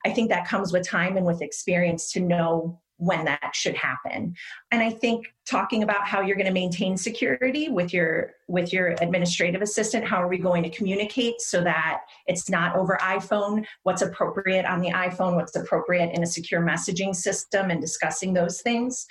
I 0.06 0.12
think 0.12 0.30
that 0.30 0.48
comes 0.48 0.72
with 0.72 0.88
time 0.88 1.18
and 1.18 1.26
with 1.26 1.42
experience 1.42 2.12
to 2.14 2.22
know 2.22 2.80
when 3.00 3.24
that 3.24 3.52
should 3.54 3.76
happen 3.76 4.36
and 4.72 4.82
i 4.82 4.90
think 4.90 5.26
talking 5.48 5.84
about 5.84 6.06
how 6.06 6.20
you're 6.20 6.36
going 6.36 6.46
to 6.46 6.52
maintain 6.52 6.98
security 6.98 7.70
with 7.70 7.94
your 7.94 8.34
with 8.50 8.74
your 8.74 8.90
administrative 9.00 9.62
assistant 9.62 10.06
how 10.06 10.22
are 10.22 10.28
we 10.28 10.38
going 10.38 10.62
to 10.62 10.70
communicate 10.70 11.40
so 11.40 11.64
that 11.64 12.02
it's 12.28 12.50
not 12.50 12.76
over 12.76 12.98
iphone 13.04 13.66
what's 13.84 14.02
appropriate 14.02 14.66
on 14.66 14.82
the 14.82 14.90
iphone 14.90 15.36
what's 15.36 15.56
appropriate 15.56 16.14
in 16.14 16.24
a 16.24 16.28
secure 16.28 16.62
messaging 16.62 17.16
system 17.16 17.72
and 17.72 17.80
discussing 17.80 18.34
those 18.34 18.62
things 18.62 19.06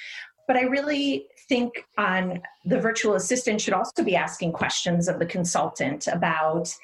but 0.48 0.56
I 0.56 0.62
really 0.62 1.26
think 1.48 1.84
on 1.96 2.42
the 2.64 2.80
virtual 2.80 3.14
assistant 3.14 3.60
should 3.60 3.74
also 3.74 4.02
be 4.02 4.16
asking 4.16 4.52
questions 4.52 5.06
of 5.06 5.18
the 5.20 5.26
consultant 5.26 6.08
about 6.08 6.74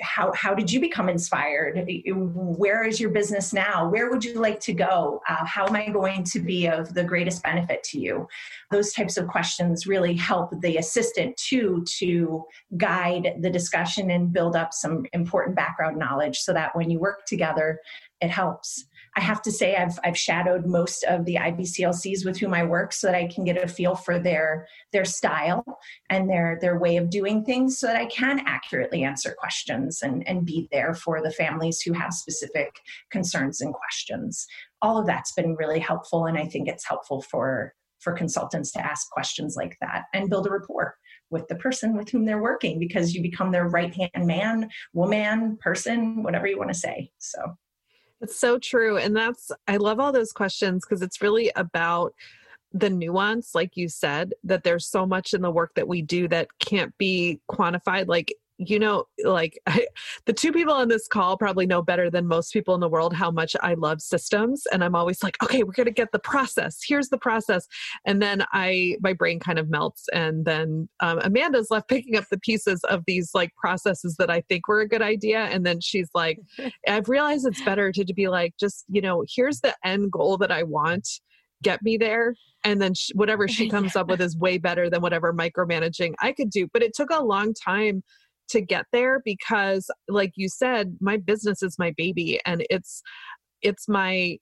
how 0.00 0.32
how 0.32 0.54
did 0.54 0.72
you 0.72 0.80
become 0.80 1.08
inspired? 1.08 1.84
Where 2.06 2.84
is 2.84 3.00
your 3.00 3.10
business 3.10 3.52
now? 3.52 3.88
Where 3.88 4.10
would 4.10 4.24
you 4.24 4.34
like 4.34 4.60
to 4.60 4.72
go? 4.72 5.20
Uh, 5.28 5.44
how 5.44 5.66
am 5.66 5.74
i 5.74 5.88
going 5.88 6.24
to 6.24 6.40
be 6.40 6.68
of 6.68 6.94
the 6.94 7.04
greatest 7.04 7.42
benefit 7.42 7.82
to 7.84 7.98
you? 7.98 8.28
Those 8.70 8.92
types 8.92 9.16
of 9.16 9.26
questions 9.26 9.86
really 9.86 10.14
help 10.14 10.52
the 10.60 10.76
assistant 10.76 11.36
too 11.36 11.84
to 11.98 12.44
guide 12.76 13.34
the 13.40 13.50
discussion 13.50 14.10
and 14.10 14.32
build 14.32 14.56
up 14.56 14.72
some 14.72 15.04
important 15.12 15.56
background 15.56 15.98
knowledge 15.98 16.38
so 16.38 16.52
that 16.52 16.74
when 16.76 16.88
you 16.88 16.98
work 16.98 17.26
together 17.26 17.80
it 18.20 18.30
helps 18.30 18.86
I 19.14 19.20
have 19.20 19.42
to 19.42 19.52
say 19.52 19.76
I've 19.76 19.98
I've 20.04 20.16
shadowed 20.16 20.64
most 20.64 21.04
of 21.04 21.24
the 21.24 21.36
IBCLCs 21.36 22.24
with 22.24 22.38
whom 22.38 22.54
I 22.54 22.64
work 22.64 22.92
so 22.92 23.08
that 23.08 23.16
I 23.16 23.26
can 23.26 23.44
get 23.44 23.62
a 23.62 23.68
feel 23.68 23.94
for 23.94 24.18
their 24.18 24.66
their 24.92 25.04
style 25.04 25.64
and 26.08 26.30
their 26.30 26.58
their 26.60 26.78
way 26.78 26.96
of 26.96 27.10
doing 27.10 27.44
things 27.44 27.78
so 27.78 27.86
that 27.86 27.96
I 27.96 28.06
can 28.06 28.42
accurately 28.46 29.04
answer 29.04 29.34
questions 29.38 30.00
and, 30.02 30.26
and 30.26 30.46
be 30.46 30.68
there 30.72 30.94
for 30.94 31.22
the 31.22 31.30
families 31.30 31.80
who 31.80 31.92
have 31.92 32.14
specific 32.14 32.80
concerns 33.10 33.60
and 33.60 33.74
questions. 33.74 34.46
All 34.80 34.98
of 34.98 35.06
that's 35.06 35.32
been 35.32 35.56
really 35.56 35.78
helpful 35.78 36.26
and 36.26 36.38
I 36.38 36.46
think 36.46 36.68
it's 36.68 36.86
helpful 36.86 37.22
for 37.22 37.74
for 38.00 38.12
consultants 38.12 38.72
to 38.72 38.84
ask 38.84 39.10
questions 39.10 39.54
like 39.56 39.76
that 39.80 40.04
and 40.12 40.28
build 40.28 40.46
a 40.46 40.50
rapport 40.50 40.96
with 41.30 41.46
the 41.48 41.54
person 41.56 41.96
with 41.96 42.10
whom 42.10 42.24
they're 42.24 42.42
working 42.42 42.78
because 42.78 43.14
you 43.14 43.22
become 43.22 43.52
their 43.52 43.68
right 43.68 43.94
hand 43.94 44.26
man, 44.26 44.70
woman, 44.92 45.56
person, 45.60 46.22
whatever 46.22 46.46
you 46.46 46.58
want 46.58 46.70
to 46.70 46.78
say. 46.78 47.10
So 47.18 47.40
it's 48.22 48.38
so 48.38 48.58
true. 48.58 48.96
And 48.98 49.14
that's, 49.16 49.50
I 49.68 49.76
love 49.76 50.00
all 50.00 50.12
those 50.12 50.32
questions 50.32 50.84
because 50.84 51.02
it's 51.02 51.20
really 51.20 51.50
about 51.56 52.14
the 52.72 52.88
nuance, 52.88 53.54
like 53.54 53.76
you 53.76 53.88
said, 53.88 54.32
that 54.44 54.64
there's 54.64 54.86
so 54.86 55.04
much 55.04 55.34
in 55.34 55.42
the 55.42 55.50
work 55.50 55.74
that 55.74 55.88
we 55.88 56.00
do 56.00 56.28
that 56.28 56.48
can't 56.58 56.96
be 56.96 57.40
quantified. 57.50 58.06
Like 58.06 58.32
you 58.58 58.78
know, 58.78 59.04
like 59.24 59.58
I, 59.66 59.86
the 60.26 60.32
two 60.32 60.52
people 60.52 60.74
on 60.74 60.88
this 60.88 61.06
call 61.08 61.36
probably 61.36 61.66
know 61.66 61.82
better 61.82 62.10
than 62.10 62.26
most 62.26 62.52
people 62.52 62.74
in 62.74 62.80
the 62.80 62.88
world 62.88 63.14
how 63.14 63.30
much 63.30 63.56
I 63.60 63.74
love 63.74 64.00
systems. 64.00 64.64
And 64.72 64.82
I'm 64.82 64.94
always 64.94 65.22
like, 65.22 65.42
okay, 65.42 65.62
we're 65.62 65.72
going 65.72 65.86
to 65.86 65.92
get 65.92 66.12
the 66.12 66.18
process. 66.18 66.80
Here's 66.86 67.08
the 67.08 67.18
process. 67.18 67.66
And 68.04 68.20
then 68.20 68.44
I, 68.52 68.96
my 69.00 69.12
brain 69.12 69.40
kind 69.40 69.58
of 69.58 69.70
melts. 69.70 70.06
And 70.12 70.44
then 70.44 70.88
um, 71.00 71.20
Amanda's 71.22 71.70
left 71.70 71.88
picking 71.92 72.16
up 72.16 72.24
the 72.30 72.38
pieces 72.38 72.82
of 72.84 73.02
these 73.06 73.30
like 73.34 73.54
processes 73.56 74.16
that 74.18 74.30
I 74.30 74.42
think 74.42 74.68
were 74.68 74.80
a 74.80 74.88
good 74.88 75.02
idea. 75.02 75.44
And 75.44 75.64
then 75.66 75.80
she's 75.80 76.08
like, 76.14 76.38
I've 76.88 77.08
realized 77.08 77.46
it's 77.46 77.62
better 77.62 77.92
to, 77.92 78.04
to 78.04 78.14
be 78.14 78.28
like, 78.28 78.54
just, 78.58 78.84
you 78.88 79.00
know, 79.00 79.24
here's 79.34 79.60
the 79.60 79.74
end 79.84 80.12
goal 80.12 80.36
that 80.38 80.52
I 80.52 80.62
want. 80.62 81.08
Get 81.62 81.80
me 81.80 81.96
there 81.96 82.34
and 82.64 82.80
then 82.80 82.94
sh- 82.94 83.10
whatever 83.14 83.48
she 83.48 83.68
comes 83.68 83.96
up 83.96 84.08
with 84.08 84.20
is 84.20 84.36
way 84.36 84.58
better 84.58 84.88
than 84.90 85.00
whatever 85.00 85.32
micromanaging 85.32 86.14
I 86.20 86.32
could 86.32 86.50
do. 86.50 86.68
But 86.72 86.82
it 86.82 86.94
took 86.94 87.10
a 87.10 87.22
long 87.22 87.54
time 87.54 88.02
to 88.52 88.60
get 88.60 88.84
there 88.92 89.20
because 89.24 89.90
like 90.08 90.32
you 90.36 90.48
said 90.48 90.96
my 91.00 91.16
business 91.16 91.62
is 91.62 91.78
my 91.78 91.92
baby 91.96 92.38
and 92.44 92.64
it's 92.68 93.02
it's 93.62 93.88
my 93.88 94.36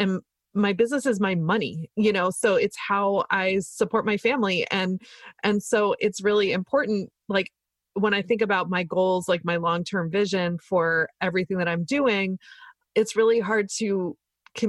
and 0.00 0.20
my 0.54 0.72
business 0.72 1.06
is 1.06 1.20
my 1.20 1.34
money 1.36 1.88
you 1.96 2.12
know 2.12 2.28
so 2.30 2.56
it's 2.56 2.76
how 2.76 3.24
i 3.30 3.58
support 3.60 4.04
my 4.04 4.16
family 4.16 4.66
and 4.70 5.00
and 5.44 5.62
so 5.62 5.94
it's 6.00 6.22
really 6.22 6.52
important 6.52 7.08
like 7.28 7.46
when 7.94 8.12
i 8.12 8.20
think 8.20 8.42
about 8.42 8.68
my 8.68 8.82
goals 8.82 9.28
like 9.28 9.44
my 9.44 9.56
long-term 9.56 10.10
vision 10.10 10.58
for 10.58 11.08
everything 11.20 11.56
that 11.56 11.68
i'm 11.68 11.84
doing 11.84 12.36
it's 12.96 13.14
really 13.14 13.38
hard 13.38 13.68
to 13.78 14.16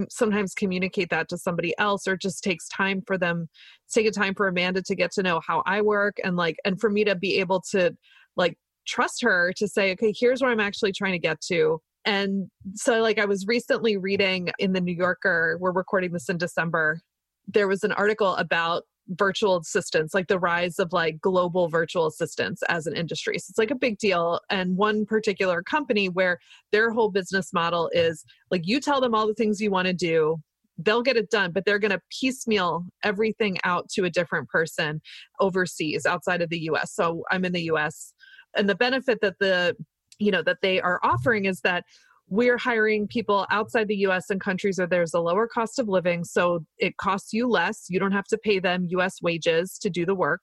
sometimes 0.10 0.54
communicate 0.54 1.10
that 1.10 1.28
to 1.28 1.38
somebody 1.38 1.74
else 1.78 2.08
or 2.08 2.16
just 2.16 2.44
takes 2.44 2.70
time 2.70 3.02
for 3.06 3.18
them 3.18 3.50
take 3.92 4.06
a 4.06 4.12
time 4.12 4.36
for 4.36 4.48
amanda 4.48 4.82
to 4.82 4.96
get 4.96 5.12
to 5.12 5.24
know 5.24 5.42
how 5.46 5.64
i 5.66 5.82
work 5.82 6.18
and 6.24 6.38
like 6.38 6.58
and 6.64 6.80
for 6.80 6.90
me 6.90 7.04
to 7.04 7.16
be 7.16 7.40
able 7.40 7.60
to 7.60 7.92
like 8.38 8.58
trust 8.86 9.22
her 9.24 9.54
to 9.58 9.68
say, 9.68 9.92
okay, 9.94 10.14
here's 10.18 10.42
where 10.42 10.52
I'm 10.52 10.60
actually 10.60 10.92
trying 10.92 11.14
to 11.14 11.20
get 11.20 11.42
to. 11.42 11.82
And 12.06 12.50
so, 12.76 13.02
like, 13.02 13.18
I 13.18 13.26
was 13.26 13.48
recently 13.48 13.98
reading 13.98 14.50
in 14.60 14.74
the 14.74 14.82
New 14.82 14.94
Yorker, 14.94 15.58
we're 15.60 15.72
recording 15.72 16.12
this 16.12 16.30
in 16.30 16.38
December, 16.38 17.00
there 17.48 17.68
was 17.68 17.84
an 17.84 17.92
article 17.94 18.36
about 18.36 18.84
virtual 19.10 19.58
assistants, 19.58 20.14
like 20.14 20.28
the 20.28 20.40
rise 20.40 20.80
of 20.80 20.94
like 20.94 21.20
global 21.20 21.68
virtual 21.68 22.08
assistants 22.08 22.64
as 22.70 22.88
an 22.88 22.96
industry. 22.96 23.38
So 23.38 23.52
it's 23.52 23.58
like 23.58 23.72
a 23.72 23.76
big 23.76 23.98
deal. 23.98 24.40
And 24.50 24.78
one 24.78 25.06
particular 25.06 25.62
company 25.62 26.10
where 26.10 26.40
their 26.72 26.92
whole 26.92 27.10
business 27.10 27.52
model 27.54 27.90
is 27.94 28.24
like 28.50 28.62
you 28.66 28.80
tell 28.80 29.02
them 29.02 29.14
all 29.14 29.28
the 29.28 29.34
things 29.34 29.60
you 29.60 29.72
want 29.72 29.88
to 29.88 29.94
do, 29.94 30.38
they'll 30.78 31.04
get 31.04 31.18
it 31.18 31.30
done, 31.30 31.52
but 31.52 31.66
they're 31.66 31.80
going 31.80 31.92
to 31.92 32.02
piecemeal 32.18 32.86
everything 33.04 33.58
out 33.64 33.90
to 33.90 34.06
a 34.06 34.10
different 34.10 34.48
person 34.50 35.02
overseas 35.40 36.06
outside 36.06 36.42
of 36.42 36.50
the 36.50 36.60
US. 36.62 36.94
So 36.94 37.24
I'm 37.30 37.46
in 37.46 37.52
the 37.52 37.64
US 37.64 38.14
and 38.56 38.70
the 38.70 38.76
benefit 38.76 39.20
that 39.22 39.36
the 39.40 39.76
you 40.20 40.32
know 40.32 40.44
that 40.44 40.58
they 40.62 40.80
are 40.82 41.00
offering 41.04 41.46
is 41.46 41.62
that 41.62 41.84
we're 42.30 42.58
hiring 42.58 43.08
people 43.08 43.46
outside 43.52 43.88
the 43.88 43.98
US 43.98 44.30
and 44.30 44.40
countries 44.40 44.78
where 44.78 44.88
there's 44.88 45.14
a 45.14 45.20
lower 45.20 45.48
cost 45.48 45.78
of 45.78 45.88
living. 45.88 46.24
So 46.24 46.66
it 46.78 46.98
costs 46.98 47.34
you 47.34 47.48
less. 47.48 47.86
You 47.90 48.00
don't 48.00 48.12
have 48.12 48.26
to 48.26 48.38
pay 48.38 48.60
them 48.60 48.88
US 48.90 49.22
wages 49.22 49.78
to 49.82 49.90
do 49.90 50.06
the 50.06 50.16
work 50.16 50.42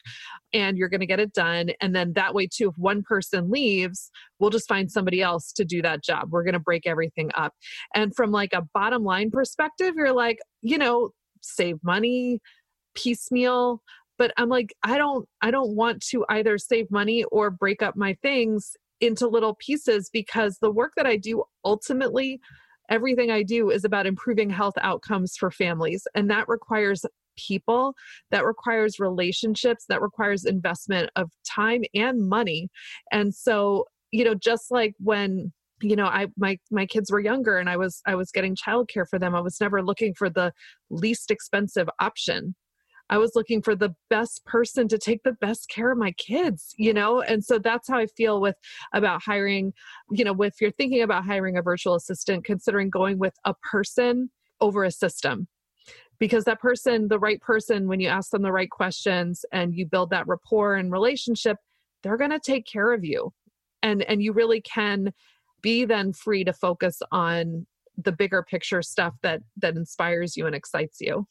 and 0.53 0.77
you're 0.77 0.89
going 0.89 1.01
to 1.01 1.07
get 1.07 1.21
it 1.21 1.33
done. 1.33 1.71
And 1.81 1.95
then 1.95 2.13
that 2.15 2.35
way, 2.35 2.47
too, 2.47 2.69
if 2.69 2.75
one 2.77 3.03
person 3.03 3.51
leaves, 3.51 4.11
we'll 4.39 4.51
just 4.51 4.69
find 4.69 4.91
somebody 4.91 5.23
else 5.23 5.53
to 5.55 5.65
do 5.65 5.83
that 5.83 6.05
job. 6.05 6.29
We're 6.31 6.45
going 6.45 6.55
to 6.55 6.61
break 6.61 6.87
everything 6.87 7.31
up. 7.35 7.55
And 7.95 8.15
from 8.15 8.31
like 8.31 8.53
a 8.53 8.63
bottom 8.75 9.03
line 9.03 9.31
perspective, 9.31 9.95
you're 9.97 10.13
like, 10.13 10.39
you 10.63 10.79
know, 10.79 11.11
save 11.41 11.77
money, 11.83 12.41
piecemeal 12.95 13.83
but 14.21 14.31
i'm 14.37 14.49
like 14.49 14.73
i 14.85 14.97
don't 14.97 15.27
i 15.43 15.51
don't 15.51 15.75
want 15.75 16.01
to 16.01 16.25
either 16.29 16.59
save 16.59 16.89
money 16.91 17.25
or 17.33 17.51
break 17.51 17.83
up 17.83 17.97
my 17.97 18.15
things 18.23 18.77
into 19.01 19.27
little 19.27 19.55
pieces 19.55 20.11
because 20.13 20.59
the 20.61 20.71
work 20.71 20.93
that 20.97 21.07
I 21.07 21.17
do 21.17 21.45
ultimately, 21.65 22.41
everything 22.89 23.31
I 23.31 23.43
do 23.43 23.71
is 23.71 23.85
about 23.85 24.07
improving 24.07 24.51
health 24.51 24.75
outcomes 24.81 25.37
for 25.37 25.51
families. 25.51 26.07
And 26.15 26.31
that 26.31 26.49
requires 26.49 27.05
people, 27.39 27.95
that 28.31 28.45
requires 28.45 28.99
relationships, 28.99 29.87
that 29.89 30.03
requires 30.03 30.45
investment 30.45 31.11
of 31.17 31.31
time 31.49 31.83
and 31.95 32.29
money. 32.29 32.69
And 33.11 33.35
so, 33.35 33.87
you 34.11 34.25
know, 34.25 34.35
just 34.35 34.71
like 34.71 34.95
when 34.99 35.53
you 35.83 35.97
know 35.97 36.05
i 36.05 36.27
my 36.37 36.59
my 36.71 36.85
kids 36.85 37.11
were 37.11 37.21
younger 37.21 37.57
and 37.57 37.71
i 37.71 37.75
was 37.75 38.03
i 38.07 38.15
was 38.15 38.31
getting 38.31 38.55
childcare 38.55 39.09
for 39.09 39.19
them 39.19 39.35
i 39.35 39.41
was 39.41 39.59
never 39.63 39.83
looking 39.83 40.13
for 40.13 40.29
the 40.29 40.53
least 40.91 41.31
expensive 41.31 41.89
option 42.01 42.55
I 43.11 43.19
was 43.19 43.33
looking 43.35 43.61
for 43.61 43.75
the 43.75 43.95
best 44.09 44.45
person 44.47 44.87
to 44.89 44.97
take 44.97 45.25
the 45.25 45.33
best 45.33 45.69
care 45.69 45.91
of 45.91 45.99
my 45.99 46.13
kids, 46.13 46.75
you 46.79 46.95
know? 46.95 47.21
And 47.21 47.45
so 47.45 47.59
that's 47.59 47.89
how 47.89 47.99
I 47.99 48.07
feel 48.07 48.41
with 48.41 48.55
about 48.95 49.23
hiring, 49.23 49.73
you 50.13 50.25
know, 50.25 50.35
if 50.43 50.61
you're 50.61 50.71
thinking 50.71 51.03
about 51.03 51.27
hiring 51.27 51.59
a 51.59 51.63
virtual 51.63 51.97
assistant, 51.97 52.45
considering 52.45 52.89
going 52.89 53.19
with 53.19 53.35
a 53.45 53.55
person 53.71 54.31
over 54.61 54.85
a 54.85 54.93
system. 54.93 55.49
Because 56.21 56.45
that 56.45 56.61
person, 56.61 57.09
the 57.09 57.19
right 57.19 57.41
person, 57.41 57.89
when 57.89 57.99
you 57.99 58.09
ask 58.09 58.31
them 58.31 58.43
the 58.43 58.53
right 58.53 58.71
questions 58.71 59.45
and 59.53 59.75
you 59.75 59.87
build 59.87 60.11
that 60.11 60.29
rapport 60.29 60.77
and 60.77 60.93
relationship, 60.93 61.57
they're 62.03 62.19
going 62.19 62.31
to 62.31 62.39
take 62.39 62.67
care 62.67 62.93
of 62.93 63.05
you. 63.05 63.33
And 63.83 64.03
and 64.03 64.23
you 64.23 64.33
really 64.33 64.61
can 64.61 65.13
be 65.63 65.87
then 65.87 66.13
free 66.13 66.45
to 66.45 66.53
focus 66.53 67.01
on 67.11 67.67
the 67.97 68.13
bigger 68.13 68.43
picture 68.43 68.83
stuff 68.83 69.15
that 69.23 69.41
that 69.57 69.77
inspires 69.77 70.37
you 70.37 70.47
and 70.47 70.55
excites 70.55 71.01
you. 71.01 71.27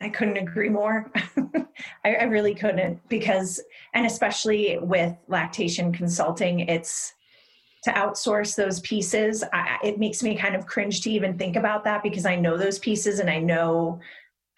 I 0.00 0.08
couldn't 0.08 0.38
agree 0.38 0.68
more. 0.68 1.10
I, 2.04 2.14
I, 2.14 2.22
really 2.24 2.54
couldn't 2.54 3.06
because, 3.08 3.60
and 3.92 4.06
especially 4.06 4.78
with 4.80 5.14
lactation 5.28 5.92
consulting, 5.92 6.60
it's 6.60 7.12
to 7.84 7.90
outsource 7.92 8.56
those 8.56 8.80
pieces. 8.80 9.44
I, 9.52 9.78
it 9.84 9.98
makes 9.98 10.22
me 10.22 10.36
kind 10.36 10.54
of 10.54 10.66
cringe 10.66 11.02
to 11.02 11.10
even 11.10 11.36
think 11.36 11.56
about 11.56 11.84
that 11.84 12.02
because 12.02 12.26
I 12.26 12.36
know 12.36 12.56
those 12.56 12.78
pieces 12.78 13.18
and 13.20 13.28
I 13.28 13.38
know 13.38 14.00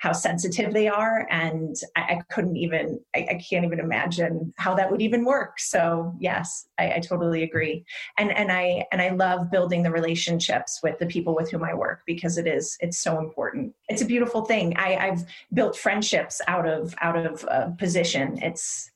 how 0.02 0.10
sensitive 0.12 0.72
they 0.74 0.88
are 0.88 1.28
and 1.30 1.76
i, 1.96 2.00
I 2.00 2.20
couldn't 2.28 2.56
even 2.56 2.98
I, 3.14 3.20
I, 3.30 3.34
can't 3.48 3.64
even 3.64 3.78
imagine 3.78 4.52
how 4.58 4.74
that 4.74 4.90
would 4.90 5.00
even 5.00 5.24
work. 5.24 5.60
So 5.60 6.12
yes 6.18 6.66
I, 6.76 6.94
I, 6.94 6.98
totally 6.98 7.44
agree. 7.44 7.84
And 8.18 8.36
and 8.36 8.50
i 8.50 8.84
and 8.90 9.00
i 9.00 9.10
love 9.10 9.50
building 9.50 9.84
the 9.84 9.92
relationships 9.92 10.80
with 10.82 10.98
the 10.98 11.06
people 11.06 11.36
with 11.36 11.52
whom 11.52 11.62
i 11.62 11.72
work 11.72 12.00
because 12.04 12.36
it 12.36 12.48
is 12.48 12.76
it's 12.80 12.98
so 12.98 13.18
important. 13.20 13.74
It's 13.88 14.02
a 14.02 14.06
beautiful 14.06 14.44
thing. 14.44 14.76
I, 14.76 14.96
i've 14.96 15.24
built 15.54 15.76
friendships 15.78 16.40
out 16.48 16.66
of 16.68 16.94
out 17.00 17.16
of 17.16 17.44
a 17.44 17.72
position. 17.78 18.42
It's 18.42 18.90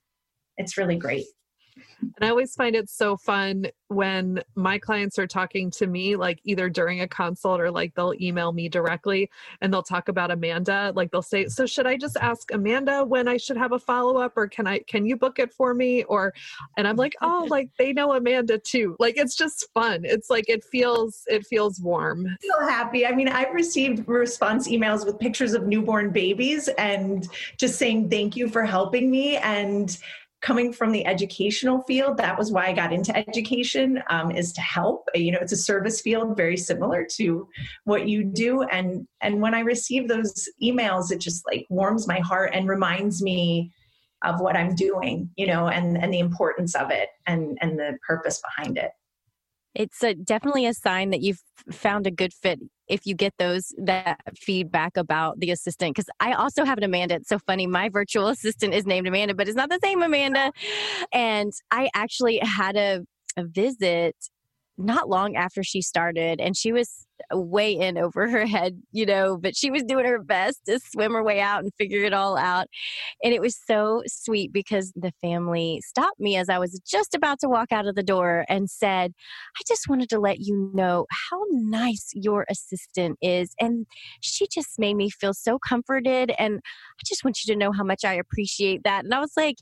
it's 0.58 0.76
really 0.76 0.96
great 0.96 1.26
and 2.00 2.24
I 2.24 2.28
always 2.28 2.54
find 2.54 2.76
it 2.76 2.88
so 2.90 3.16
fun 3.16 3.66
when 3.88 4.42
my 4.54 4.78
clients 4.78 5.18
are 5.18 5.26
talking 5.26 5.70
to 5.72 5.86
me, 5.86 6.16
like 6.16 6.40
either 6.44 6.68
during 6.68 7.00
a 7.00 7.08
consult 7.08 7.60
or 7.60 7.70
like 7.70 7.94
they'll 7.94 8.14
email 8.20 8.52
me 8.52 8.68
directly 8.68 9.30
and 9.60 9.72
they'll 9.72 9.82
talk 9.82 10.08
about 10.08 10.30
Amanda. 10.30 10.92
Like 10.94 11.10
they'll 11.10 11.22
say, 11.22 11.46
So 11.46 11.66
should 11.66 11.86
I 11.86 11.96
just 11.96 12.16
ask 12.20 12.52
Amanda 12.52 13.04
when 13.04 13.28
I 13.28 13.36
should 13.36 13.56
have 13.56 13.72
a 13.72 13.78
follow 13.78 14.18
up 14.18 14.32
or 14.36 14.48
can 14.48 14.66
I 14.66 14.80
can 14.80 15.06
you 15.06 15.16
book 15.16 15.38
it 15.38 15.52
for 15.52 15.72
me? 15.72 16.02
Or 16.04 16.34
and 16.76 16.86
I'm 16.86 16.96
like, 16.96 17.14
Oh, 17.22 17.46
like 17.48 17.70
they 17.78 17.92
know 17.92 18.12
Amanda 18.12 18.58
too. 18.58 18.96
Like 18.98 19.16
it's 19.16 19.36
just 19.36 19.66
fun. 19.72 20.04
It's 20.04 20.30
like 20.30 20.48
it 20.48 20.64
feels 20.64 21.22
it 21.26 21.46
feels 21.46 21.80
warm. 21.80 22.26
So 22.40 22.66
happy. 22.66 23.06
I 23.06 23.14
mean, 23.14 23.28
I've 23.28 23.54
received 23.54 24.06
response 24.08 24.68
emails 24.68 25.06
with 25.06 25.18
pictures 25.18 25.54
of 25.54 25.66
newborn 25.66 26.10
babies 26.10 26.68
and 26.76 27.28
just 27.56 27.76
saying 27.76 28.10
thank 28.10 28.36
you 28.36 28.48
for 28.48 28.64
helping 28.64 29.10
me 29.10 29.36
and 29.36 29.96
coming 30.42 30.72
from 30.72 30.92
the 30.92 31.04
educational 31.06 31.82
field 31.82 32.16
that 32.18 32.38
was 32.38 32.52
why 32.52 32.66
i 32.66 32.72
got 32.72 32.92
into 32.92 33.16
education 33.16 34.02
um, 34.10 34.30
is 34.30 34.52
to 34.52 34.60
help. 34.60 35.08
You 35.14 35.32
know 35.32 35.38
it's 35.40 35.52
a 35.52 35.56
service 35.56 36.00
field 36.00 36.36
very 36.36 36.56
similar 36.56 37.06
to 37.16 37.48
what 37.84 38.08
you 38.08 38.24
do. 38.24 38.62
And 38.62 39.06
and 39.22 39.40
when 39.40 39.54
i 39.54 39.60
receive 39.60 40.08
those 40.08 40.48
emails 40.62 41.10
it 41.10 41.20
just 41.20 41.44
like 41.46 41.66
warms 41.70 42.06
my 42.06 42.20
heart 42.20 42.50
and 42.54 42.68
reminds 42.68 43.22
me 43.22 43.72
of 44.24 44.40
what 44.40 44.56
i'm 44.56 44.74
doing 44.74 45.30
you 45.36 45.46
know 45.46 45.68
and 45.68 45.96
and 45.98 46.12
the 46.12 46.18
importance 46.18 46.74
of 46.74 46.90
it 46.90 47.08
and 47.26 47.58
and 47.60 47.78
the 47.78 47.96
purpose 48.06 48.40
behind 48.40 48.78
it 48.78 48.90
it's 49.76 50.02
a, 50.02 50.14
definitely 50.14 50.66
a 50.66 50.74
sign 50.74 51.10
that 51.10 51.20
you've 51.20 51.42
found 51.70 52.06
a 52.06 52.10
good 52.10 52.32
fit 52.32 52.60
if 52.88 53.04
you 53.04 53.14
get 53.14 53.34
those 53.38 53.74
that 53.78 54.20
feedback 54.34 54.96
about 54.96 55.38
the 55.38 55.50
assistant 55.50 55.94
because 55.94 56.08
i 56.20 56.32
also 56.32 56.64
have 56.64 56.78
an 56.78 56.84
amanda. 56.84 57.16
It's 57.16 57.28
so 57.28 57.38
funny 57.38 57.66
my 57.66 57.88
virtual 57.88 58.28
assistant 58.36 58.74
is 58.74 58.86
named 58.86 59.06
amanda 59.06 59.34
but 59.34 59.48
it's 59.48 59.56
not 59.56 59.70
the 59.70 59.80
same 59.82 60.02
amanda. 60.02 60.52
And 61.12 61.52
i 61.70 61.88
actually 61.94 62.38
had 62.38 62.76
a, 62.76 63.00
a 63.36 63.44
visit 63.44 64.16
not 64.78 65.08
long 65.08 65.36
after 65.36 65.62
she 65.62 65.82
started 65.82 66.40
and 66.40 66.56
she 66.56 66.72
was 66.72 67.05
way 67.32 67.72
in 67.72 67.98
over 67.98 68.28
her 68.28 68.46
head 68.46 68.80
you 68.92 69.06
know 69.06 69.36
but 69.36 69.56
she 69.56 69.70
was 69.70 69.82
doing 69.82 70.04
her 70.04 70.22
best 70.22 70.60
to 70.66 70.78
swim 70.78 71.12
her 71.12 71.22
way 71.22 71.40
out 71.40 71.62
and 71.62 71.72
figure 71.78 72.04
it 72.04 72.12
all 72.12 72.36
out. 72.36 72.66
And 73.22 73.32
it 73.32 73.40
was 73.40 73.58
so 73.66 74.02
sweet 74.06 74.52
because 74.52 74.92
the 74.94 75.12
family 75.20 75.80
stopped 75.84 76.20
me 76.20 76.36
as 76.36 76.48
i 76.48 76.58
was 76.58 76.80
just 76.86 77.14
about 77.14 77.38
to 77.40 77.48
walk 77.48 77.72
out 77.72 77.86
of 77.86 77.94
the 77.94 78.02
door 78.02 78.44
and 78.48 78.70
said 78.70 79.12
i 79.58 79.60
just 79.66 79.88
wanted 79.88 80.08
to 80.10 80.18
let 80.18 80.40
you 80.40 80.70
know 80.74 81.06
how 81.30 81.42
nice 81.50 82.10
your 82.14 82.46
assistant 82.50 83.18
is 83.20 83.54
and 83.60 83.86
she 84.20 84.46
just 84.52 84.78
made 84.78 84.94
me 84.94 85.10
feel 85.10 85.34
so 85.34 85.58
comforted 85.58 86.32
and 86.38 86.60
i 86.64 87.02
just 87.04 87.24
want 87.24 87.38
you 87.44 87.52
to 87.52 87.58
know 87.58 87.72
how 87.72 87.84
much 87.84 88.04
i 88.04 88.14
appreciate 88.14 88.82
that. 88.84 89.04
And 89.04 89.14
i 89.14 89.20
was 89.20 89.32
like 89.36 89.56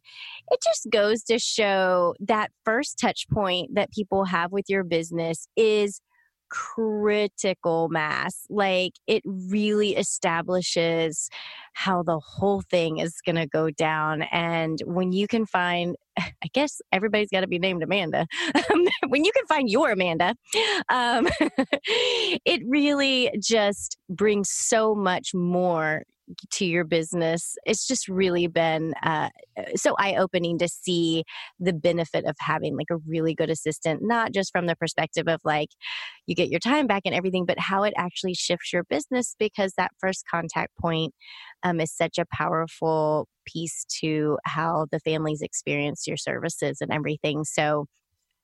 it 0.51 0.61
just 0.62 0.88
goes 0.90 1.23
to 1.25 1.38
show 1.38 2.14
that 2.21 2.51
first 2.64 2.99
touch 2.99 3.27
point 3.33 3.75
that 3.75 3.90
people 3.93 4.25
have 4.25 4.53
with 4.53 4.64
your 4.69 4.85
business 4.85 5.49
is 5.57 6.01
critical 6.50 7.88
mass. 7.88 8.46
Like 8.48 8.92
it 9.07 9.22
really 9.24 9.96
establishes 9.96 11.28
how 11.74 12.02
the 12.02 12.18
whole 12.20 12.62
thing 12.62 12.98
is 12.98 13.20
going 13.24 13.37
to 13.37 13.46
go 13.46 13.70
down. 13.70 14.22
And 14.30 14.80
when 14.87 15.12
you 15.12 15.26
can 15.26 15.46
find, 15.46 15.96
I 16.18 16.33
guess 16.52 16.80
everybody's 16.92 17.30
got 17.30 17.40
to 17.40 17.48
be 17.48 17.59
named 17.59 17.83
Amanda. 17.83 18.26
when 19.09 19.24
you 19.24 19.33
can 19.33 19.46
find 19.46 19.68
your 19.68 19.90
Amanda, 19.90 20.35
um, 20.88 21.28
it 21.87 22.62
really 22.66 23.30
just 23.40 23.98
brings 24.09 24.50
so 24.50 24.94
much 24.94 25.35
more 25.35 26.04
to 26.52 26.64
your 26.64 26.84
business. 26.84 27.56
It's 27.64 27.87
just 27.87 28.08
really 28.08 28.46
been 28.46 28.94
uh, 29.02 29.28
so 29.76 29.94
eye 29.98 30.16
opening 30.16 30.58
to 30.58 30.68
see 30.68 31.24
the 31.60 31.72
benefit 31.72 32.24
of 32.24 32.34
having 32.40 32.76
like 32.76 32.87
a 32.90 32.96
really 33.06 33.34
good 33.34 33.50
assistant, 33.50 34.00
not 34.02 34.32
just 34.32 34.50
from 34.52 34.66
the 34.66 34.76
perspective 34.76 35.28
of 35.28 35.40
like 35.44 35.68
you 36.26 36.34
get 36.34 36.48
your 36.48 36.60
time 36.60 36.87
back 36.87 37.02
and 37.04 37.14
everything, 37.14 37.44
but 37.46 37.58
how 37.58 37.82
it 37.82 37.94
actually 37.96 38.34
shifts 38.34 38.72
your 38.72 38.84
business 38.84 39.34
because 39.38 39.74
that 39.76 39.92
first 40.00 40.24
contact 40.30 40.72
point 40.80 41.12
um, 41.62 41.80
is 41.80 41.92
such 41.92 42.18
a 42.18 42.26
powerful 42.32 43.28
piece 43.46 43.84
to 44.00 44.38
how 44.44 44.87
the 44.90 45.00
families 45.00 45.42
experience 45.42 46.06
your 46.06 46.16
services 46.16 46.78
and 46.80 46.90
everything. 46.92 47.44
So 47.44 47.87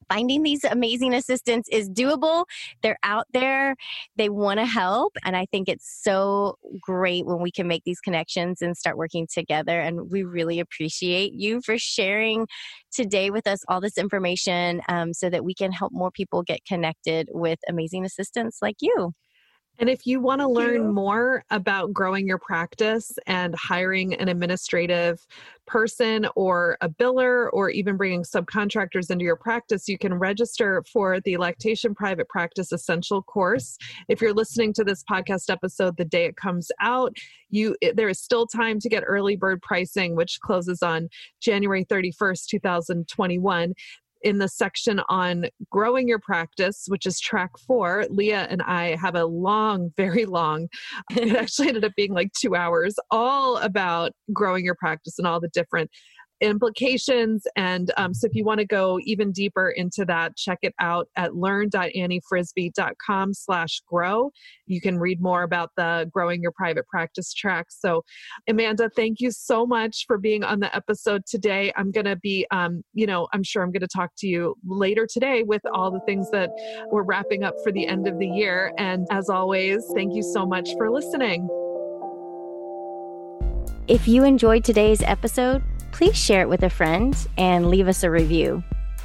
finding 0.09 0.43
these 0.43 0.65
amazing 0.65 1.15
assistants 1.15 1.69
is 1.71 1.89
doable. 1.89 2.45
They're 2.83 2.99
out 3.03 3.27
there, 3.33 3.77
they 4.17 4.29
want 4.29 4.61
to 4.61 4.67
help. 4.67 5.17
And 5.25 5.37
I 5.37 5.47
think 5.47 5.69
it's 5.69 6.01
so 6.03 6.57
great 6.81 7.27
when 7.27 7.41
we 7.41 7.51
can 7.51 7.69
make 7.69 7.85
these 7.85 8.01
connections 8.01 8.63
and 8.63 8.77
start 8.77 8.97
working 8.97 9.27
together. 9.33 9.81
And 9.81 10.11
we 10.11 10.23
really 10.23 10.61
appreciate 10.61 11.33
you 11.33 11.61
for 11.65 11.79
sharing 11.79 12.47
today 12.93 13.31
with 13.31 13.47
us 13.47 13.63
all 13.69 13.81
this 13.81 13.99
information 13.99 14.81
um, 14.89 15.13
so 15.13 15.31
that 15.31 15.45
we 15.45 15.55
can 15.55 15.73
help 15.73 15.93
more 15.93 16.11
people 16.11 16.43
get 16.43 16.65
connected 16.65 17.29
with 17.33 17.59
amazing 17.69 18.05
assistants 18.05 18.59
like 18.63 18.77
you. 18.81 19.13
And 19.81 19.89
if 19.89 20.07
you 20.07 20.21
want 20.21 20.43
to 20.43 20.47
learn 20.47 20.93
more 20.93 21.43
about 21.51 21.91
growing 21.91 22.29
your 22.29 22.37
practice 22.37 23.13
and 23.27 23.55
hiring 23.55 24.13
an 24.13 24.29
administrative 24.29 25.27
person 25.67 26.27
or 26.37 26.77
a 26.83 26.89
biller 26.91 27.49
or 27.51 27.71
even 27.71 27.97
bringing 27.97 28.23
subcontractors 28.23 29.11
into 29.11 29.25
your 29.25 29.37
practice, 29.37 29.89
you 29.89 29.97
can 29.97 30.13
register 30.13 30.85
for 30.93 31.19
the 31.21 31.39
Lactation 31.39 31.95
Private 31.95 32.29
Practice 32.29 32.73
Essential 32.73 33.23
course. 33.23 33.79
If 34.11 34.21
you're 34.21 34.35
listening 34.35 34.75
to 34.75 34.85
this 34.85 35.03
podcast 35.11 35.49
episode 35.49 35.97
the 35.97 36.05
day 36.05 36.27
it 36.27 36.37
comes 36.37 36.71
out, 36.83 37.17
you 37.49 37.75
there 37.95 38.11
is 38.11 38.21
still 38.21 38.47
time 38.47 38.81
to 38.81 38.89
get 38.91 39.03
early 39.07 39.35
bird 39.35 39.63
pricing 39.63 40.15
which 40.15 40.41
closes 40.41 40.83
on 40.83 41.09
January 41.41 41.87
31st, 41.87 42.47
2021 42.49 43.73
in 44.23 44.39
the 44.39 44.49
section 44.49 45.01
on 45.09 45.47
growing 45.71 46.09
your 46.09 46.19
practice, 46.19 46.85
which 46.89 47.07
is 47.07 47.21
track 47.21 47.51
four, 47.67 48.07
Leah 48.11 48.47
and 48.51 48.63
I 48.63 48.97
have 48.97 49.15
a 49.15 49.25
long, 49.25 49.93
very 49.97 50.27
long, 50.27 50.69
it 51.17 51.35
actually 51.37 51.69
ended 51.69 51.85
up 51.85 51.93
being 51.97 52.13
like 52.13 52.33
two 52.33 52.55
hours, 52.55 52.95
all 53.11 53.57
about 53.59 54.13
growing 54.33 54.65
your 54.65 54.77
practice 54.77 55.19
and 55.19 55.27
all 55.27 55.41
the 55.41 55.49
different 55.49 55.91
implications. 56.41 57.47
And 57.57 57.91
um, 57.97 58.15
so 58.15 58.27
if 58.27 58.35
you 58.35 58.45
want 58.45 58.61
to 58.61 58.67
go 58.67 58.99
even 59.05 59.33
deeper 59.33 59.71
into 59.71 60.05
that, 60.07 60.37
check 60.37 60.59
it 60.63 60.75
out 60.81 61.09
at 61.17 61.35
learn.anniefrisbie.com 61.37 63.35
slash 63.35 63.81
grow. 63.87 64.31
You 64.67 64.81
can 64.81 64.99
read 64.99 65.21
more 65.21 65.43
about 65.43 65.71
the 65.77 66.09
growing 66.13 66.41
your 66.43 66.53
private 66.53 66.87
practice 66.89 67.35
track. 67.35 67.67
So 67.69 68.05
Amanda, 68.49 68.91
thank 68.97 69.21
you 69.21 69.31
so 69.31 69.67
much 69.67 70.05
for 70.07 70.17
being 70.19 70.43
on 70.45 70.61
the 70.61 70.75
episode 70.75 71.27
today. 71.27 71.73
I'm 71.77 71.91
going 71.91 72.07
to 72.07 72.17
be, 72.17 72.47
um, 72.51 72.83
you 72.95 73.07
know, 73.07 73.29
I'm 73.33 73.43
sure 73.43 73.63
I'm 73.63 73.73
going 73.73 73.81
to 73.81 73.89
talk 73.89 74.11
to 74.19 74.27
you 74.27 74.57
later 74.67 75.07
today 75.11 75.43
with 75.43 75.63
all 75.73 75.91
the 75.91 76.01
things 76.01 76.31
that 76.31 76.51
we're 76.91 77.03
wrapping 77.03 77.45
up 77.45 77.55
for 77.63 77.73
the 77.73 77.87
end 77.87 78.07
of 78.09 78.19
the 78.19 78.29
year. 78.29 78.73
And 78.79 79.07
as 79.11 79.29
always, 79.29 79.85
thank 79.95 80.15
you 80.15 80.23
so 80.23 80.47
much 80.47 80.71
for 80.77 80.91
listening. 80.91 81.49
If 83.89 84.07
you 84.07 84.25
enjoyed 84.25 84.63
today's 84.63 85.03
episode, 85.03 85.65
please 85.93 86.17
share 86.17 86.43
it 86.43 86.49
with 86.49 86.63
a 86.63 86.71
friend 86.71 87.17
and 87.37 87.69
leave 87.69 87.89
us 87.89 88.03
a 88.03 88.11
review. 88.11 88.63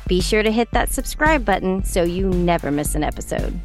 Be 0.08 0.21
sure 0.21 0.43
to 0.43 0.52
hit 0.52 0.69
that 0.71 0.91
subscribe 0.91 1.43
button 1.43 1.84
so 1.84 2.04
you 2.04 2.30
never 2.30 2.71
miss 2.71 2.95
an 2.95 3.04
episode. 3.04 3.60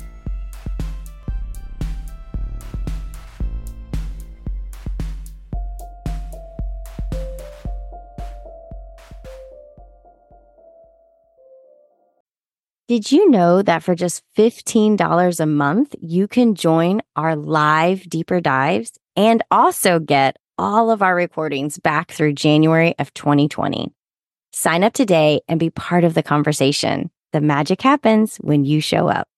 Did 12.90 13.12
you 13.12 13.30
know 13.30 13.62
that 13.62 13.84
for 13.84 13.94
just 13.94 14.24
$15 14.36 15.38
a 15.38 15.46
month, 15.46 15.94
you 16.00 16.26
can 16.26 16.56
join 16.56 17.00
our 17.14 17.36
live 17.36 18.02
deeper 18.10 18.40
dives 18.40 18.98
and 19.14 19.44
also 19.48 20.00
get 20.00 20.39
all 20.60 20.90
of 20.90 21.00
our 21.00 21.14
recordings 21.14 21.78
back 21.78 22.12
through 22.12 22.34
January 22.34 22.94
of 22.98 23.14
2020. 23.14 23.90
Sign 24.52 24.84
up 24.84 24.92
today 24.92 25.40
and 25.48 25.58
be 25.58 25.70
part 25.70 26.04
of 26.04 26.12
the 26.12 26.22
conversation. 26.22 27.10
The 27.32 27.40
magic 27.40 27.80
happens 27.80 28.36
when 28.36 28.66
you 28.66 28.82
show 28.82 29.08
up. 29.08 29.29